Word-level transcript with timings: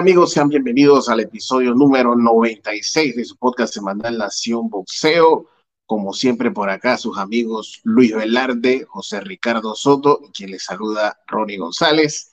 ¿Qué 0.00 0.04
tal 0.04 0.12
amigos? 0.12 0.32
Sean 0.32 0.48
bienvenidos 0.48 1.10
al 1.10 1.20
episodio 1.20 1.74
número 1.74 2.16
96 2.16 3.16
de 3.16 3.22
su 3.22 3.36
podcast 3.36 3.74
semanal 3.74 4.16
Nación 4.16 4.70
Boxeo. 4.70 5.50
Como 5.84 6.14
siempre 6.14 6.50
por 6.50 6.70
acá 6.70 6.96
sus 6.96 7.18
amigos 7.18 7.82
Luis 7.84 8.14
Velarde, 8.14 8.86
José 8.88 9.20
Ricardo 9.20 9.74
Soto 9.74 10.20
y 10.26 10.32
quien 10.32 10.52
les 10.52 10.64
saluda 10.64 11.20
Ronnie 11.26 11.58
González. 11.58 12.32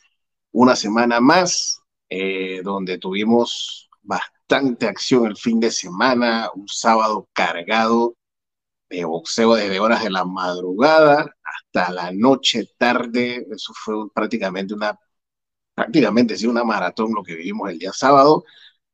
Una 0.53 0.77
semana 0.77 1.19
más 1.19 1.81
eh, 2.07 2.61
donde 2.63 2.99
tuvimos 2.99 3.89
bastante 4.01 4.87
acción 4.87 5.25
el 5.25 5.35
fin 5.35 5.59
de 5.59 5.71
semana, 5.71 6.49
un 6.55 6.69
sábado 6.69 7.27
cargado 7.33 8.15
de 8.89 9.03
boxeo 9.03 9.55
desde 9.55 9.81
horas 9.81 10.05
de 10.05 10.11
la 10.11 10.23
madrugada 10.23 11.35
hasta 11.43 11.91
la 11.91 12.13
noche 12.13 12.69
tarde. 12.77 13.45
Eso 13.51 13.73
fue 13.75 14.09
prácticamente 14.13 14.73
una 14.73 14.97
prácticamente 15.77 16.35
sí 16.35 16.47
una 16.47 16.63
maratón 16.63 17.13
lo 17.13 17.21
que 17.23 17.35
vivimos 17.35 17.69
el 17.69 17.77
día 17.77 17.93
sábado. 17.93 18.45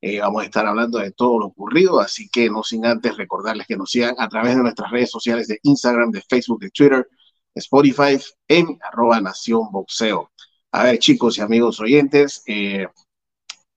Eh, 0.01 0.19
vamos 0.19 0.41
a 0.43 0.45
estar 0.45 0.65
hablando 0.67 0.99
de 0.99 1.11
todo 1.11 1.39
lo 1.39 1.45
ocurrido, 1.45 2.01
así 2.01 2.27
que 2.29 2.49
no 2.49 2.61
sin 2.61 2.85
antes 2.85 3.15
recordarles 3.15 3.67
que 3.67 3.77
nos 3.77 3.89
sigan 3.89 4.15
a 4.19 4.27
través 4.27 4.57
de 4.57 4.63
nuestras 4.63 4.91
redes 4.91 5.09
sociales 5.09 5.47
de 5.47 5.59
Instagram, 5.63 6.11
de 6.11 6.21
Facebook, 6.29 6.59
de 6.59 6.71
Twitter, 6.71 7.07
Spotify, 7.55 8.19
en 8.49 8.77
arroba 8.81 9.21
Nación 9.21 9.71
Boxeo. 9.71 10.29
A 10.73 10.83
ver, 10.83 10.99
chicos 10.99 11.37
y 11.37 11.41
amigos 11.41 11.79
oyentes, 11.79 12.43
eh, 12.47 12.85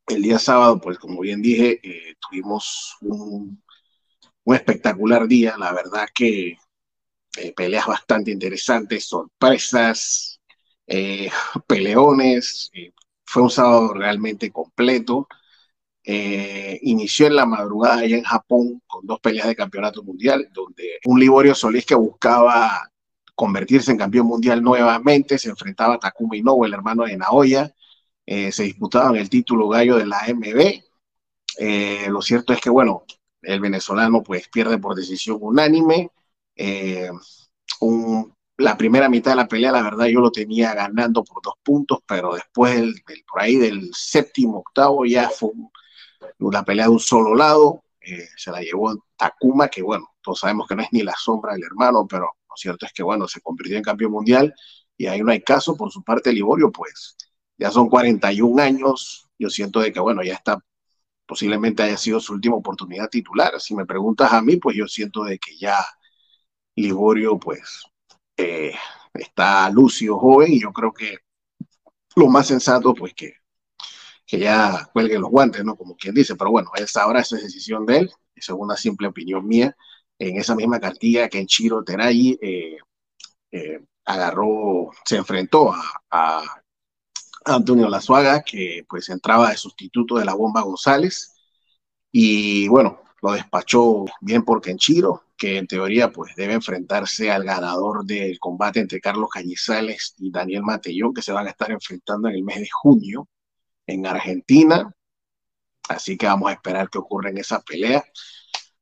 el 0.09 0.23
día 0.23 0.41
sábado, 0.41 0.81
pues 0.81 0.98
como 0.98 1.20
bien 1.20 1.41
dije, 1.41 1.79
eh, 1.85 2.15
tuvimos 2.29 2.97
un, 3.03 3.63
un, 4.45 4.55
espectacular 4.57 5.29
día, 5.29 5.57
la 5.57 5.73
verdad 5.73 6.09
que 6.13 6.59
peleas 7.55 7.87
bastante 7.87 8.33
interesantes, 8.33 9.07
sorpresas, 9.07 10.36
eh, 10.87 11.31
peleones, 11.67 12.70
eh, 12.75 12.92
fue 13.25 13.42
un 13.42 13.51
sábado 13.51 13.92
realmente 13.95 14.51
completo. 14.53 15.29
Eh, 16.05 16.79
inició 16.83 17.27
en 17.27 17.37
la 17.37 17.47
madrugada 17.47 17.98
allá 17.98 18.17
en 18.17 18.25
Japón 18.25 18.83
con 18.87 19.07
dos 19.07 19.19
peleas 19.20 19.48
de 19.48 19.57
campeonato 19.57 20.03
mundial, 20.05 20.48
donde 20.53 21.01
un 21.05 21.19
Liborio 21.20 21.55
Solís 21.55 21.84
que 21.87 21.97
buscaba 21.97 22.91
convertirse 23.34 23.91
en 23.91 23.98
campeón 23.98 24.27
mundial 24.27 24.62
nuevamente, 24.62 25.39
se 25.39 25.51
enfrentaba 25.51 25.95
a 25.95 25.98
Takumi 25.98 26.39
Inoue, 26.39 26.67
el 26.67 26.75
hermano 26.75 27.05
de 27.05 27.17
Naoya, 27.17 27.75
se 28.27 28.62
disputaban 28.64 29.17
el 29.17 29.29
título 29.31 29.69
gallo 29.69 29.97
de 29.97 30.07
la 30.07 30.20
AMB. 30.20 30.83
lo 32.09 32.23
cierto 32.23 32.53
es 32.53 32.61
que, 32.61 32.70
bueno, 32.70 33.05
el 33.42 33.61
venezolano 33.61 34.23
pues 34.23 34.48
pierde 34.48 34.79
por 34.79 34.95
decisión 34.97 35.39
unánime. 35.41 36.11
un 37.81 38.36
la 38.59 38.77
primera 38.77 39.09
mitad 39.09 39.33
de 39.33 39.37
la 39.37 39.49
pelea, 39.49 39.73
la 39.73 39.83
verdad, 39.83 40.07
yo 40.07 40.21
lo 40.21 40.31
tenía 40.31 40.75
ganando 40.75 41.23
por 41.25 41.43
dos 41.43 41.55
puntos, 41.62 41.99
pero 42.07 42.35
después, 42.35 42.83
por 43.31 43.43
ahí 43.43 43.57
del 43.57 43.91
séptimo, 43.93 44.59
octavo, 44.59 45.05
ya 45.05 45.29
fue 45.29 45.51
una 46.39 46.65
pelea 46.65 46.87
de 46.87 46.93
un 46.93 47.01
solo 47.01 47.35
lado. 47.35 47.85
Eh, 48.01 48.29
se 48.37 48.51
la 48.51 48.61
llevó 48.61 48.95
Takuma, 49.17 49.69
que 49.69 49.83
bueno, 49.83 50.09
todos 50.23 50.41
sabemos 50.41 50.67
que 50.69 50.77
no 50.77 50.83
es 50.83 50.89
ni 50.93 51.03
la 51.03 51.15
sombra 51.17 51.53
del 51.55 51.65
hermano, 51.65 52.07
pero 52.09 52.31
lo 52.48 52.57
cierto 52.57 52.87
es 52.87 52.93
que 52.93 53.03
bueno, 53.03 53.29
se 53.29 53.41
convirtió 53.41 53.77
en 53.77 53.83
campeón 53.83 54.13
mundial 54.13 54.55
y 54.97 55.07
ahí 55.07 55.20
no 55.23 55.33
hay 55.33 55.43
caso. 55.43 55.77
Por 55.77 55.91
su 55.93 56.03
parte, 56.03 56.33
Liborio, 56.33 56.70
pues 56.73 57.17
ya 57.59 57.70
son 57.70 57.89
41 57.89 58.63
años. 58.63 59.29
Yo 59.39 59.51
siento 59.51 59.81
de 59.81 59.93
que 59.93 60.01
bueno, 60.01 60.23
ya 60.23 60.35
está, 60.35 60.59
posiblemente 61.27 61.83
haya 61.83 61.97
sido 61.97 62.20
su 62.20 62.35
última 62.35 62.57
oportunidad 62.57 63.09
titular. 63.11 63.61
Si 63.61 63.75
me 63.75 63.86
preguntas 63.86 64.33
a 64.33 64.41
mí, 64.42 64.57
pues 64.57 64.77
yo 64.77 64.86
siento 64.89 65.25
de 65.25 65.39
que 65.39 65.57
ya 65.59 65.77
Liborio, 66.77 67.39
pues 67.39 67.85
eh, 68.36 68.74
está 69.14 69.70
Lucio 69.70 70.19
joven 70.19 70.52
y 70.52 70.61
yo 70.61 70.73
creo 70.73 70.92
que 70.92 71.19
lo 72.17 72.29
más 72.29 72.47
sensato, 72.47 72.95
pues 72.95 73.14
que, 73.14 73.35
que 74.27 74.39
ya 74.39 74.89
cuelgue 74.92 75.19
los 75.19 75.30
guantes, 75.30 75.64
¿no? 75.64 75.77
Como 75.77 75.97
quien 75.97 76.14
dice, 76.14 76.36
pero 76.36 76.51
bueno, 76.51 76.70
esa 76.77 77.02
ahora 77.02 77.20
esa 77.20 77.36
es 77.36 77.45
decisión 77.45 77.86
de 77.86 77.98
él, 77.98 78.11
según 78.36 78.67
una 78.67 78.77
simple 78.77 79.08
opinión 79.08 79.47
mía. 79.47 79.77
En 80.19 80.36
esa 80.39 80.55
misma 80.57 80.80
cartilla 80.80 81.29
que 81.29 81.39
en 81.39 81.47
Chiro 81.47 81.85
Terayi 81.85 82.39
eh, 82.41 82.79
eh, 83.52 83.80
agarró, 84.05 84.91
se 85.05 85.17
enfrentó 85.17 85.73
a, 85.73 85.83
a 86.11 86.45
Antonio 87.45 87.89
Lazuaga, 87.89 88.42
que 88.42 88.85
pues 88.89 89.08
entraba 89.08 89.51
de 89.51 89.57
sustituto 89.57 90.17
de 90.17 90.24
la 90.24 90.35
bomba 90.35 90.63
González. 90.63 91.35
Y 92.13 92.68
bueno, 92.68 93.01
lo 93.23 93.33
despachó 93.33 94.05
bien 94.21 94.45
por 94.45 94.61
Kenchiro, 94.61 95.25
que 95.37 95.59
en 95.59 95.67
teoría 95.67 96.11
pues 96.11 96.35
debe 96.37 96.55
enfrentarse 96.55 97.31
al 97.31 97.45
ganador 97.45 98.05
del 98.05 98.39
combate 98.39 98.81
entre 98.81 99.01
Carlos 99.01 99.31
Cañizales 99.31 100.15
y 100.19 100.31
Daniel 100.31 100.63
Matellón, 100.63 101.15
que 101.15 101.23
se 101.23 101.33
van 101.33 101.47
a 101.47 101.51
estar 101.51 101.71
enfrentando 101.71 102.29
en 102.29 102.37
el 102.37 102.43
mes 102.43 102.61
de 102.61 102.69
junio 102.71 103.29
en 103.87 104.07
Argentina. 104.07 104.93
Así 105.89 106.17
que 106.17 106.27
vamos 106.27 106.51
a 106.51 106.55
esperar 106.55 106.91
que 106.91 106.99
ocurra 106.99 107.31
en 107.31 107.39
esa 107.39 107.61
pelea. 107.61 108.05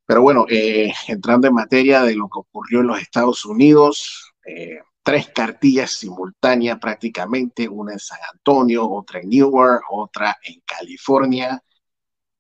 Pero 0.07 0.23
bueno, 0.23 0.47
eh, 0.49 0.93
entrando 1.09 1.49
en 1.49 1.55
materia 1.55 2.03
de 2.03 2.15
lo 2.15 2.29
que 2.29 2.39
ocurrió 2.41 2.81
en 2.81 2.89
los 2.89 3.01
Estados 3.01 3.45
Unidos, 3.45 4.33
eh, 4.47 4.79
tres 5.03 5.29
cartillas 5.35 5.93
simultáneas 5.93 6.79
prácticamente, 6.79 7.69
una 7.69 7.93
en 7.93 7.99
San 7.99 8.19
Antonio, 8.33 8.89
otra 8.91 9.21
en 9.21 9.29
Newark, 9.29 9.83
otra 9.91 10.37
en 10.43 10.61
California. 10.67 11.63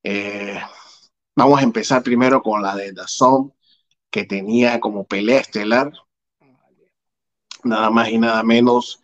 Eh, 0.02 0.60
Vamos 1.36 1.60
a 1.60 1.64
empezar 1.64 2.02
primero 2.02 2.42
con 2.42 2.62
la 2.62 2.76
de 2.76 2.92
Dazón, 2.92 3.52
que 4.10 4.24
tenía 4.24 4.78
como 4.80 5.04
pelea 5.04 5.40
estelar 5.40 5.92
nada 7.64 7.90
más 7.90 8.08
y 8.10 8.18
nada 8.18 8.42
menos 8.42 9.02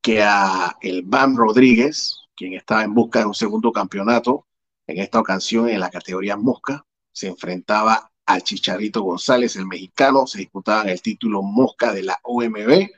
que 0.00 0.22
a 0.22 0.76
el 0.80 1.02
Bam 1.02 1.36
Rodríguez, 1.36 2.16
quien 2.34 2.54
estaba 2.54 2.84
en 2.84 2.94
busca 2.94 3.20
de 3.20 3.26
un 3.26 3.34
segundo 3.34 3.72
campeonato, 3.72 4.46
en 4.86 4.98
esta 4.98 5.20
ocasión 5.20 5.68
en 5.68 5.80
la 5.80 5.90
categoría 5.90 6.36
Mosca, 6.36 6.86
se 7.12 7.28
enfrentaba 7.28 8.10
al 8.26 8.42
Chicharito 8.42 9.02
González, 9.02 9.56
el 9.56 9.66
mexicano, 9.66 10.26
se 10.26 10.38
disputaban 10.38 10.88
el 10.88 11.02
título 11.02 11.42
Mosca 11.42 11.92
de 11.92 12.02
la 12.04 12.18
OMB, 12.22 12.88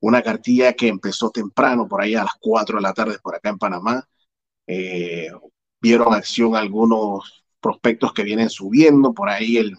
una 0.00 0.22
cartilla 0.22 0.74
que 0.74 0.88
empezó 0.88 1.30
temprano, 1.30 1.88
por 1.88 2.00
ahí 2.02 2.14
a 2.14 2.24
las 2.24 2.34
4 2.40 2.76
de 2.76 2.82
la 2.82 2.94
tarde 2.94 3.18
por 3.18 3.34
acá 3.34 3.50
en 3.50 3.58
Panamá. 3.58 4.08
Eh, 4.66 5.30
vieron 5.80 6.14
acción 6.14 6.56
algunos 6.56 7.39
prospectos 7.60 8.12
que 8.12 8.24
vienen 8.24 8.50
subiendo, 8.50 9.14
por 9.14 9.28
ahí 9.28 9.56
el 9.58 9.76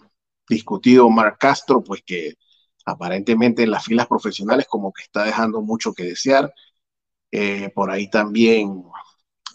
discutido 0.47 1.09
Marc 1.09 1.37
Castro, 1.39 1.83
pues 1.83 2.03
que 2.05 2.35
aparentemente 2.85 3.63
en 3.63 3.71
las 3.71 3.85
filas 3.85 4.07
profesionales 4.07 4.67
como 4.69 4.91
que 4.93 5.03
está 5.03 5.23
dejando 5.23 5.61
mucho 5.61 5.93
que 5.93 6.03
desear. 6.03 6.53
Eh, 7.31 7.69
por 7.73 7.91
ahí 7.91 8.09
también 8.09 8.83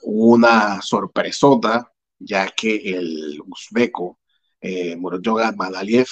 una 0.03 0.81
sorpresota, 0.83 1.93
ya 2.19 2.49
que 2.49 2.77
el 2.77 3.41
uzbeco 3.47 4.19
eh, 4.61 4.97
Madaliev 4.97 6.07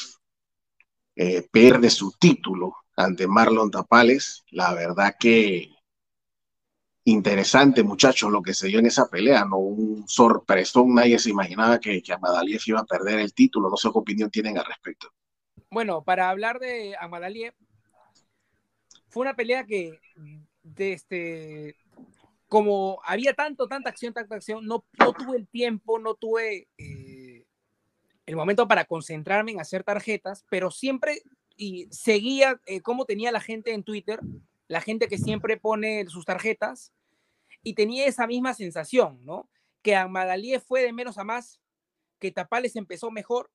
eh, 1.17 1.47
pierde 1.51 1.91
su 1.91 2.13
título 2.19 2.75
ante 2.97 3.27
Marlon 3.27 3.71
Tapales. 3.71 4.45
La 4.51 4.75
verdad 4.75 5.15
que 5.19 5.74
interesante, 7.05 7.83
muchachos, 7.83 8.31
lo 8.31 8.43
que 8.43 8.55
se 8.55 8.69
dio 8.69 8.79
en 8.79 8.87
esa 8.87 9.09
pelea, 9.09 9.45
¿no? 9.45 9.59
Un 9.59 10.09
sorpresón, 10.09 10.95
nadie 10.95 11.19
se 11.19 11.31
imaginaba 11.31 11.79
que, 11.79 12.03
que 12.03 12.13
Amadaliev 12.13 12.61
iba 12.67 12.81
a 12.81 12.85
perder 12.85 13.19
el 13.21 13.35
título, 13.35 13.69
no 13.69 13.77
sé 13.77 13.89
qué 13.93 13.99
opinión 13.99 14.31
tienen 14.31 14.59
al 14.59 14.65
respecto. 14.65 15.09
Bueno, 15.71 16.03
para 16.03 16.31
hablar 16.31 16.61
de 16.61 16.97
Amadaliev, 16.99 17.55
fue 19.09 19.23
una 19.23 19.35
pelea 19.35 19.65
que, 19.65 20.01
de 20.63 20.93
este, 20.93 21.77
como 22.49 23.01
había 23.05 23.35
tanto, 23.35 23.69
tanta 23.69 23.91
acción, 23.91 24.15
tanta 24.15 24.37
acción, 24.37 24.65
no, 24.67 24.85
no 24.99 25.13
tuve 25.13 25.37
el 25.37 25.47
tiempo, 25.49 25.99
no 25.99 26.15
tuve 26.15 26.69
eh, 26.79 27.45
el 28.27 28.37
momento 28.37 28.67
para 28.67 28.87
concentrarme 28.87 29.53
en 29.53 29.61
hacer 29.61 29.85
tarjetas, 29.85 30.45
pero 30.49 30.71
siempre 30.71 31.23
y 31.57 31.87
seguía 31.91 32.61
eh, 32.67 32.81
tenía 33.07 33.31
la 33.31 33.41
gente 33.41 33.73
en 33.73 33.85
Twitter 33.85 34.21
la 34.69 34.81
gente 34.81 35.09
que 35.09 35.19
siempre 35.19 35.57
pone 35.57 36.07
sus 36.07 36.25
tarjetas, 36.25 36.93
y 37.65 37.75
tenía 37.75 38.07
esa 38.07 38.27
misma 38.27 38.55
sensación, 38.55 39.25
¿no? 39.25 39.49
Que 39.83 39.97
Amadaliev 39.97 40.61
fue 40.61 40.83
de 40.83 40.93
menos 40.93 41.19
a 41.19 41.25
más, 41.25 41.61
que 42.21 42.31
Tapales 42.31 42.77
empezó 42.77 43.11
mejor 43.11 43.51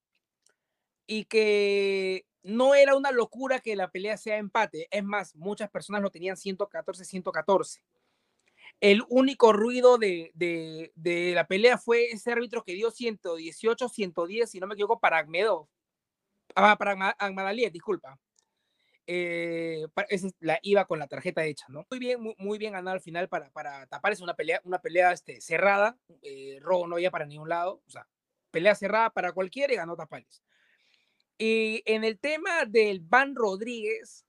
y 1.07 1.25
que 1.25 2.25
no 2.43 2.75
era 2.75 2.95
una 2.95 3.11
locura 3.11 3.59
que 3.59 3.75
la 3.75 3.89
pelea 3.91 4.17
sea 4.17 4.37
empate. 4.37 4.87
Es 4.91 5.03
más, 5.03 5.35
muchas 5.35 5.69
personas 5.69 6.01
lo 6.01 6.09
tenían 6.09 6.35
114-114. 6.35 7.81
El 8.81 9.03
único 9.09 9.53
ruido 9.53 9.97
de, 9.97 10.31
de, 10.35 11.31
la 11.33 11.47
pelea 11.47 11.77
fue 11.77 12.05
ese 12.11 12.31
árbitro 12.31 12.63
que 12.63 12.73
dio 12.73 12.91
118-110, 12.91 14.45
si 14.47 14.59
no 14.59 14.67
me 14.67 14.73
equivoco, 14.73 14.99
para 14.99 15.17
Agmedov. 15.17 15.67
Ah, 16.55 16.77
para 16.77 17.13
disculpa. 17.71 18.19
Eh, 19.11 19.87
la 20.39 20.59
iba 20.61 20.85
con 20.85 20.99
la 20.99 21.07
tarjeta 21.07 21.43
hecha, 21.43 21.65
¿no? 21.69 21.83
Muy 21.89 21.97
bien, 21.97 22.21
muy, 22.37 22.59
bien 22.59 22.73
ganado 22.73 22.93
al 22.93 23.01
final 23.01 23.27
para, 23.27 23.49
para 23.49 23.87
tapar, 23.87 24.13
es 24.13 24.21
una 24.21 24.35
pelea, 24.35 24.61
una 24.65 24.79
pelea 24.79 25.11
este, 25.11 25.41
cerrada, 25.41 25.97
eh, 26.21 26.59
robo 26.61 26.85
no 26.85 26.93
había 26.93 27.09
para 27.09 27.25
ningún 27.25 27.49
lado, 27.49 27.81
o 27.87 27.89
sea, 27.89 28.07
pelea 28.51 28.75
cerrada 28.75 29.09
para 29.09 29.31
cualquiera 29.31 29.73
y 29.73 29.77
ganó 29.77 29.95
Tapales. 29.95 30.43
Y 31.39 31.81
en 31.87 32.03
el 32.03 32.19
tema 32.19 32.65
del 32.67 32.99
Van 32.99 33.35
Rodríguez, 33.35 34.27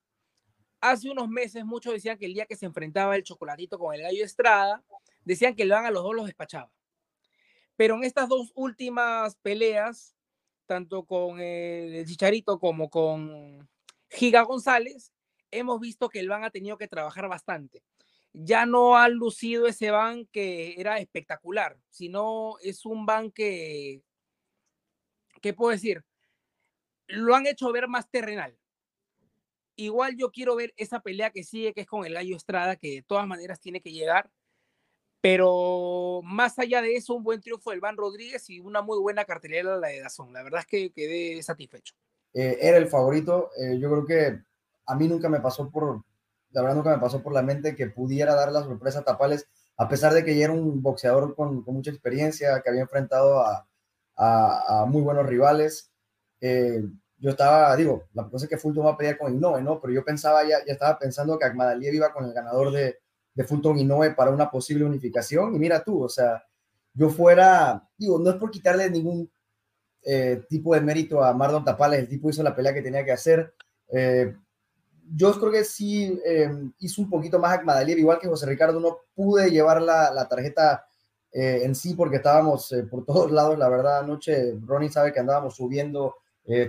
hace 0.80 1.10
unos 1.10 1.28
meses 1.28 1.62
muchos 1.66 1.92
decían 1.92 2.16
que 2.16 2.24
el 2.24 2.32
día 2.32 2.46
que 2.46 2.56
se 2.56 2.64
enfrentaba 2.64 3.16
el 3.16 3.22
chocolatito 3.22 3.78
con 3.78 3.94
el 3.94 4.00
gallo 4.00 4.24
Estrada, 4.24 4.82
decían 5.26 5.54
que 5.54 5.66
Levan 5.66 5.84
a 5.84 5.90
los 5.90 6.02
dos 6.02 6.14
los 6.14 6.24
despachaba. 6.24 6.72
Pero 7.76 7.96
en 7.96 8.04
estas 8.04 8.30
dos 8.30 8.50
últimas 8.54 9.36
peleas, 9.36 10.16
tanto 10.64 11.04
con 11.04 11.38
el 11.38 12.06
Chicharito 12.06 12.58
como 12.58 12.88
con 12.88 13.68
Giga 14.10 14.42
González, 14.42 15.12
hemos 15.50 15.80
visto 15.80 16.08
que 16.08 16.20
el 16.20 16.28
Van 16.28 16.44
ha 16.44 16.50
tenido 16.50 16.76
que 16.76 16.88
trabajar 16.88 17.28
bastante. 17.28 17.82
Ya 18.32 18.66
no 18.66 18.96
ha 18.96 19.08
lucido 19.08 19.66
ese 19.66 19.90
Van 19.90 20.26
que 20.26 20.74
era 20.78 20.98
espectacular, 20.98 21.78
sino 21.88 22.56
es 22.62 22.84
un 22.84 23.06
Van 23.06 23.30
que, 23.30 24.02
¿qué 25.40 25.54
puedo 25.54 25.70
decir? 25.70 26.04
Lo 27.06 27.34
han 27.34 27.46
hecho 27.46 27.72
ver 27.72 27.88
más 27.88 28.08
terrenal. 28.10 28.56
Igual 29.76 30.16
yo 30.16 30.30
quiero 30.30 30.56
ver 30.56 30.74
esa 30.76 31.00
pelea 31.00 31.30
que 31.30 31.44
sigue, 31.44 31.72
que 31.72 31.82
es 31.82 31.86
con 31.86 32.04
el 32.04 32.14
Gallo 32.14 32.36
Estrada, 32.36 32.76
que 32.76 32.96
de 32.96 33.02
todas 33.02 33.26
maneras 33.26 33.60
tiene 33.60 33.80
que 33.80 33.92
llegar. 33.92 34.30
Pero 35.20 36.20
más 36.24 36.58
allá 36.58 36.82
de 36.82 36.96
eso, 36.96 37.14
un 37.14 37.24
buen 37.24 37.40
triunfo 37.40 37.70
del 37.70 37.80
Van 37.80 37.96
Rodríguez 37.96 38.48
y 38.50 38.60
una 38.60 38.82
muy 38.82 38.98
buena 38.98 39.24
cartelera 39.24 39.76
la 39.76 39.88
de 39.88 40.00
Dazón. 40.00 40.32
La 40.32 40.42
verdad 40.42 40.60
es 40.60 40.66
que 40.66 40.92
quedé 40.92 41.42
satisfecho. 41.42 41.94
Eh, 42.34 42.58
era 42.60 42.76
el 42.76 42.88
favorito. 42.88 43.50
Eh, 43.56 43.78
yo 43.78 43.90
creo 43.90 44.06
que 44.06 44.42
a 44.86 44.94
mí 44.94 45.08
nunca 45.08 45.28
me 45.28 45.40
pasó 45.40 45.70
por, 45.70 46.04
la 46.50 46.62
verdad 46.62 46.76
nunca 46.76 46.90
me 46.90 47.00
pasó 47.00 47.22
por 47.22 47.32
la 47.32 47.42
mente 47.42 47.76
que 47.76 47.88
pudiera 47.88 48.34
dar 48.34 48.52
la 48.52 48.62
sorpresa 48.62 49.00
a 49.00 49.04
Tapales, 49.04 49.48
a 49.76 49.88
pesar 49.88 50.12
de 50.12 50.24
que 50.24 50.36
ya 50.36 50.44
era 50.44 50.52
un 50.52 50.82
boxeador 50.82 51.34
con, 51.34 51.64
mucha 51.66 51.90
experiencia, 51.90 52.60
que 52.62 52.70
había 52.70 52.82
enfrentado 52.82 53.40
a, 53.40 53.66
a, 54.16 54.84
muy 54.86 55.02
buenos 55.02 55.26
rivales. 55.26 55.90
Eh, 56.40 56.84
yo 57.18 57.30
estaba, 57.30 57.74
digo, 57.76 58.04
la 58.14 58.28
cosa 58.28 58.46
es 58.46 58.50
que 58.50 58.56
Fulton 58.58 58.86
va 58.86 58.90
a 58.92 58.96
pelear 58.96 59.18
con 59.18 59.34
Inoue, 59.34 59.62
¿no? 59.62 59.80
Pero 59.80 59.92
yo 59.92 60.04
pensaba, 60.04 60.42
ya, 60.42 60.64
ya 60.66 60.72
estaba 60.72 60.98
pensando 60.98 61.38
que 61.38 61.44
Akmadaliev 61.44 61.94
iba 61.94 62.12
con 62.12 62.24
el 62.24 62.32
ganador 62.32 62.72
de, 62.72 62.98
de 63.34 63.44
Fulton 63.44 63.78
Inoue 63.78 64.14
para 64.14 64.30
una 64.30 64.50
posible 64.50 64.84
unificación. 64.84 65.54
Y 65.54 65.58
mira 65.58 65.84
tú, 65.84 66.02
o 66.02 66.08
sea, 66.08 66.42
yo 66.94 67.10
fuera, 67.10 67.88
digo, 67.96 68.18
no 68.18 68.30
es 68.30 68.36
por 68.36 68.50
quitarle 68.50 68.90
ningún 68.90 69.30
eh, 70.02 70.44
tipo 70.48 70.74
de 70.74 70.80
mérito 70.80 71.22
a 71.22 71.32
Mardon 71.34 71.64
Tapales, 71.64 72.00
el 72.00 72.08
tipo 72.08 72.30
hizo 72.30 72.42
la 72.42 72.54
pelea 72.54 72.72
que 72.72 72.82
tenía 72.82 73.04
que 73.04 73.12
hacer. 73.12 73.52
Eh, 73.88 74.34
yo 75.12 75.32
creo 75.38 75.52
que 75.52 75.64
sí 75.64 76.18
em, 76.24 76.72
hizo 76.78 77.02
un 77.02 77.10
poquito 77.10 77.38
más 77.38 77.52
Akmadaliev, 77.52 77.98
igual 77.98 78.18
que 78.18 78.28
José 78.28 78.46
Ricardo, 78.46 78.80
no 78.80 78.98
pude 79.14 79.50
llevar 79.50 79.82
la, 79.82 80.12
la 80.12 80.28
tarjeta 80.28 80.86
eh, 81.32 81.62
en 81.64 81.74
sí 81.74 81.94
porque 81.94 82.16
estábamos 82.16 82.74
por 82.90 83.04
todos 83.04 83.30
lados, 83.32 83.58
la 83.58 83.68
verdad, 83.68 84.00
anoche 84.00 84.56
Ronnie 84.64 84.90
sabe 84.90 85.12
que 85.12 85.20
andábamos 85.20 85.56
subiendo, 85.56 86.16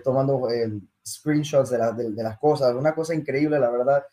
tomando 0.04 0.48
screenshots 1.06 1.70
de, 1.70 1.78
de, 2.12 2.24
las 2.24 2.38
cosas, 2.38 2.76
una 2.76 2.94
cosa 2.94 3.16
increíble, 3.16 3.58
la 3.60 3.70
verdad. 3.70 4.06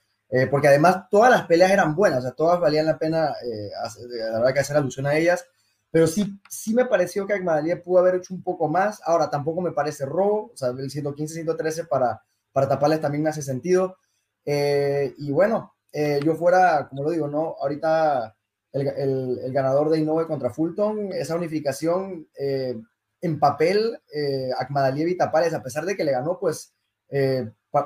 porque 0.50 0.69
además 0.69 1.09
todas 1.11 1.31
las 1.31 1.47
peleas 1.47 1.70
eran 1.70 1.94
buenas, 1.94 2.25
o 2.25 2.32
todas 2.32 2.61
valían 2.61 2.87
la 2.87 2.99
pena, 2.99 3.35
la 3.35 4.38
verdad 4.38 4.55
que 4.55 4.61
hacer 4.61 4.76
alusión 4.76 5.06
a 5.06 5.17
ellas. 5.17 5.44
Pero 5.90 6.06
sí, 6.06 6.38
sí 6.50 6.75
me 6.75 6.85
pareció 6.85 7.26
que 7.26 7.32
Agmadalía 7.32 7.82
pudo 7.82 8.00
haber 8.00 8.17
hecho 8.17 8.35
un 8.35 8.43
poco 8.43 8.69
más. 8.69 9.00
Ahora, 9.05 9.31
tampoco 9.31 9.61
me 9.61 9.73
parece 9.73 10.05
robo. 10.05 10.50
O 10.52 10.56
sea, 10.56 10.69
el 10.69 10.90
115-113 10.90 11.88
para, 11.88 12.23
para 12.52 12.69
taparles 12.69 13.00
también 13.00 13.23
me 13.23 13.31
hace 13.31 13.43
sentido. 13.43 13.96
Eh, 14.44 15.14
y 15.19 15.31
bueno, 15.31 15.75
eh, 15.93 16.20
yo 16.25 16.35
fuera, 16.35 16.88
como 16.88 17.05
lo 17.05 17.11
digo, 17.11 17.29
¿no? 17.29 17.56
Ahorita 17.61 18.37
el, 18.73 18.87
el, 18.88 19.52
ganador 19.52 19.90
de 19.90 19.99
Innove 19.99 20.26
contra 20.26 20.50
Fulton, 20.50 21.12
esa 21.12 21.37
unificación 21.37 22.29
eh, 22.38 22.79
en 23.20 23.41
papel, 23.41 23.99
eh, 24.14 24.50
Akmadaliev 24.58 25.08
y 25.08 25.17
Tapales, 25.17 25.55
a 25.55 25.62
pesar 25.62 25.84
de 25.84 25.96
que 25.96 26.05
le 26.05 26.12
ganó, 26.12 26.38
pues 26.38 26.75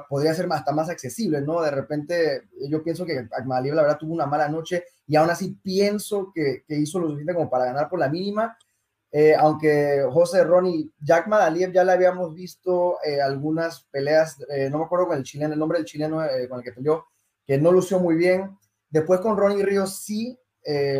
podría 0.08 0.34
ser 0.34 0.48
hasta 0.50 0.72
más 0.72 0.88
accesible, 0.88 1.40
¿no? 1.40 1.60
De 1.62 1.70
repente, 1.70 2.48
yo 2.68 2.82
pienso 2.82 3.04
que 3.04 3.26
Akmadaliev 3.30 3.74
la 3.74 3.82
verdad 3.82 3.98
tuvo 3.98 4.14
una 4.14 4.26
mala 4.26 4.48
noche 4.48 4.84
y 5.06 5.16
aún 5.16 5.30
así 5.30 5.58
pienso 5.62 6.32
que, 6.34 6.64
que 6.66 6.76
hizo 6.76 6.98
lo 6.98 7.08
suficiente 7.08 7.34
como 7.34 7.50
para 7.50 7.66
ganar 7.66 7.88
por 7.88 7.98
la 7.98 8.08
mínima. 8.08 8.56
Eh, 9.14 9.34
aunque 9.38 10.06
José 10.10 10.42
Ronnie, 10.42 10.90
Jack 10.98 11.26
Madaliev 11.26 11.70
ya 11.70 11.84
le 11.84 11.92
habíamos 11.92 12.34
visto 12.34 12.96
eh, 13.04 13.20
algunas 13.20 13.84
peleas, 13.90 14.42
eh, 14.48 14.70
no 14.70 14.78
me 14.78 14.84
acuerdo 14.84 15.08
con 15.08 15.18
el 15.18 15.22
chileno, 15.22 15.52
el 15.52 15.58
nombre 15.58 15.78
del 15.78 15.84
chileno 15.84 16.22
con 16.48 16.58
el 16.58 16.64
que 16.64 16.72
peleó, 16.72 17.04
que 17.46 17.58
no 17.58 17.70
lució 17.72 18.00
muy 18.00 18.14
bien. 18.14 18.56
Después 18.88 19.20
con 19.20 19.36
Ronnie 19.36 19.64
Ríos 19.64 20.02
sí 20.02 20.38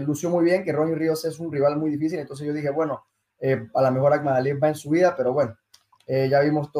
lució 0.04 0.28
muy 0.28 0.44
bien, 0.44 0.64
que 0.64 0.72
Ronnie 0.72 0.96
Ríos 0.96 1.24
es 1.24 1.38
un 1.38 1.50
rival 1.50 1.78
muy 1.78 1.90
difícil, 1.90 2.18
entonces 2.18 2.44
yo 2.44 2.52
dije, 2.52 2.70
bueno, 2.70 3.04
a 3.74 3.82
lo 3.82 3.92
mejor 3.92 4.20
Madaliev 4.20 4.60
va 4.60 4.68
en 4.68 4.74
su 4.74 4.90
vida, 4.90 5.14
pero 5.16 5.32
bueno, 5.32 5.56
ya 6.06 6.40
vimos 6.40 6.72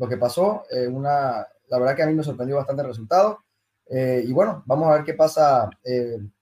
lo 0.00 0.08
que 0.08 0.16
pasó. 0.16 0.64
una, 0.90 1.46
la 1.68 1.78
verdad 1.78 1.94
que 1.94 2.02
a 2.02 2.06
mí 2.06 2.14
me 2.14 2.24
sorprendió 2.24 2.56
bastante 2.56 2.82
el 2.82 2.88
resultado. 2.88 3.38
y 3.88 4.32
bueno, 4.32 4.64
vamos 4.66 4.88
a 4.88 4.94
ver 4.94 5.04
qué 5.04 5.14
pasa, 5.14 5.70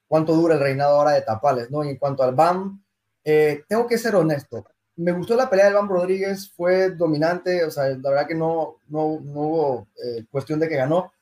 cuánto 0.08 0.34
dura 0.34 0.54
el 0.54 0.60
reinado 0.60 0.96
ahora 0.96 1.12
de 1.12 1.22
Tapales, 1.22 1.70
¿no? 1.70 1.84
Y 1.84 1.90
en 1.90 1.98
cuanto 1.98 2.22
al 2.22 2.34
BAM, 2.34 2.82
eh, 3.24 3.62
tengo 3.68 3.86
que 3.86 3.98
ser 3.98 4.16
honesto. 4.16 4.64
Me 4.96 5.12
gustó 5.12 5.36
la 5.36 5.48
pelea 5.48 5.66
de 5.66 5.74
Van 5.74 5.88
Rodríguez, 5.88 6.50
fue 6.50 6.90
dominante, 6.90 7.62
o 7.62 7.70
sea, 7.70 7.88
la 7.88 8.10
verdad 8.10 8.26
que 8.26 8.34
no, 8.34 8.78
no, 8.88 9.20
no 9.20 9.40
hubo 9.40 9.88
eh, 10.02 10.24
cuestión 10.30 10.58
de 10.58 10.68
que 10.68 10.76
ganó, 10.76 11.12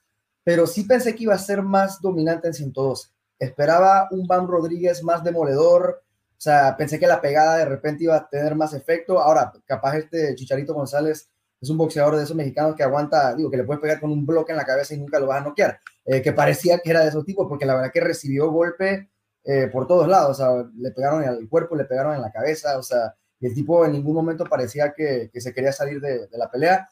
pero 0.45 0.67
sí 0.67 0.85
pensé 0.85 1.15
que 1.15 1.25
iba 1.25 1.35
a 1.35 1.39
ser 1.39 1.63
más 1.63 2.01
dominante 2.01 2.47
en 2.47 2.55
112. 2.55 3.11
Esperaba 3.39 4.09
un 4.13 4.27
Van 4.27 4.47
Rodríguez 4.47 5.03
más 5.03 5.25
demoledor, 5.25 6.03
o 6.31 6.41
sea, 6.41 6.77
pensé 6.77 6.99
que 6.99 7.07
la 7.07 7.21
pegada 7.21 7.57
de 7.57 7.65
repente 7.65 8.05
iba 8.05 8.17
a 8.17 8.29
tener 8.29 8.55
más 8.55 8.73
efecto. 8.73 9.19
Ahora, 9.19 9.53
capaz 9.65 9.97
este 9.97 10.35
Chicharito 10.37 10.75
González 10.75 11.29
es 11.61 11.71
un 11.71 11.79
boxeador 11.79 12.17
de 12.17 12.25
esos 12.25 12.37
mexicanos 12.37 12.75
que 12.75 12.83
aguanta, 12.83 13.35
digo, 13.35 13.51
que 13.51 13.57
le 13.57 13.65
puedes 13.65 13.81
pegar 13.81 14.01
con 14.01 14.11
un 14.11 14.27
bloque 14.27 14.53
en 14.53 14.59
la 14.59 14.65
cabeza 14.65 14.95
y 14.95 14.99
nunca 14.99 15.19
lo 15.19 15.27
vas 15.27 15.41
a 15.41 15.45
noquear, 15.45 15.81
eh, 16.05 16.23
que 16.23 16.33
parecía 16.33 16.79
que 16.79 16.91
era 16.91 17.01
de 17.03 17.09
esos 17.09 17.25
tipos, 17.25 17.47
porque 17.49 17.67
la 17.67 17.75
verdad 17.75 17.91
que 17.93 18.01
recibió 18.01 18.51
golpe 18.51 19.11
eh, 19.45 19.69
por 19.73 19.87
todos 19.87 20.09
lados, 20.09 20.31
o 20.31 20.35
sea, 20.35 20.71
le 20.77 20.91
pegaron 20.91 21.23
en 21.23 21.31
el 21.31 21.49
cuerpo, 21.49 21.77
le 21.77 21.85
pegaron 21.85 22.15
en 22.15 22.21
la 22.21 22.33
cabeza, 22.33 22.79
o 22.79 22.83
sea, 22.83 23.15
y 23.41 23.47
el 23.47 23.55
tipo 23.55 23.85
en 23.85 23.93
ningún 23.93 24.15
momento 24.15 24.45
parecía 24.45 24.93
que, 24.93 25.31
que 25.33 25.41
se 25.41 25.53
quería 25.53 25.73
salir 25.73 26.01
de, 26.01 26.27
de, 26.27 26.39
la 26.39 26.51
pelea, 26.51 26.89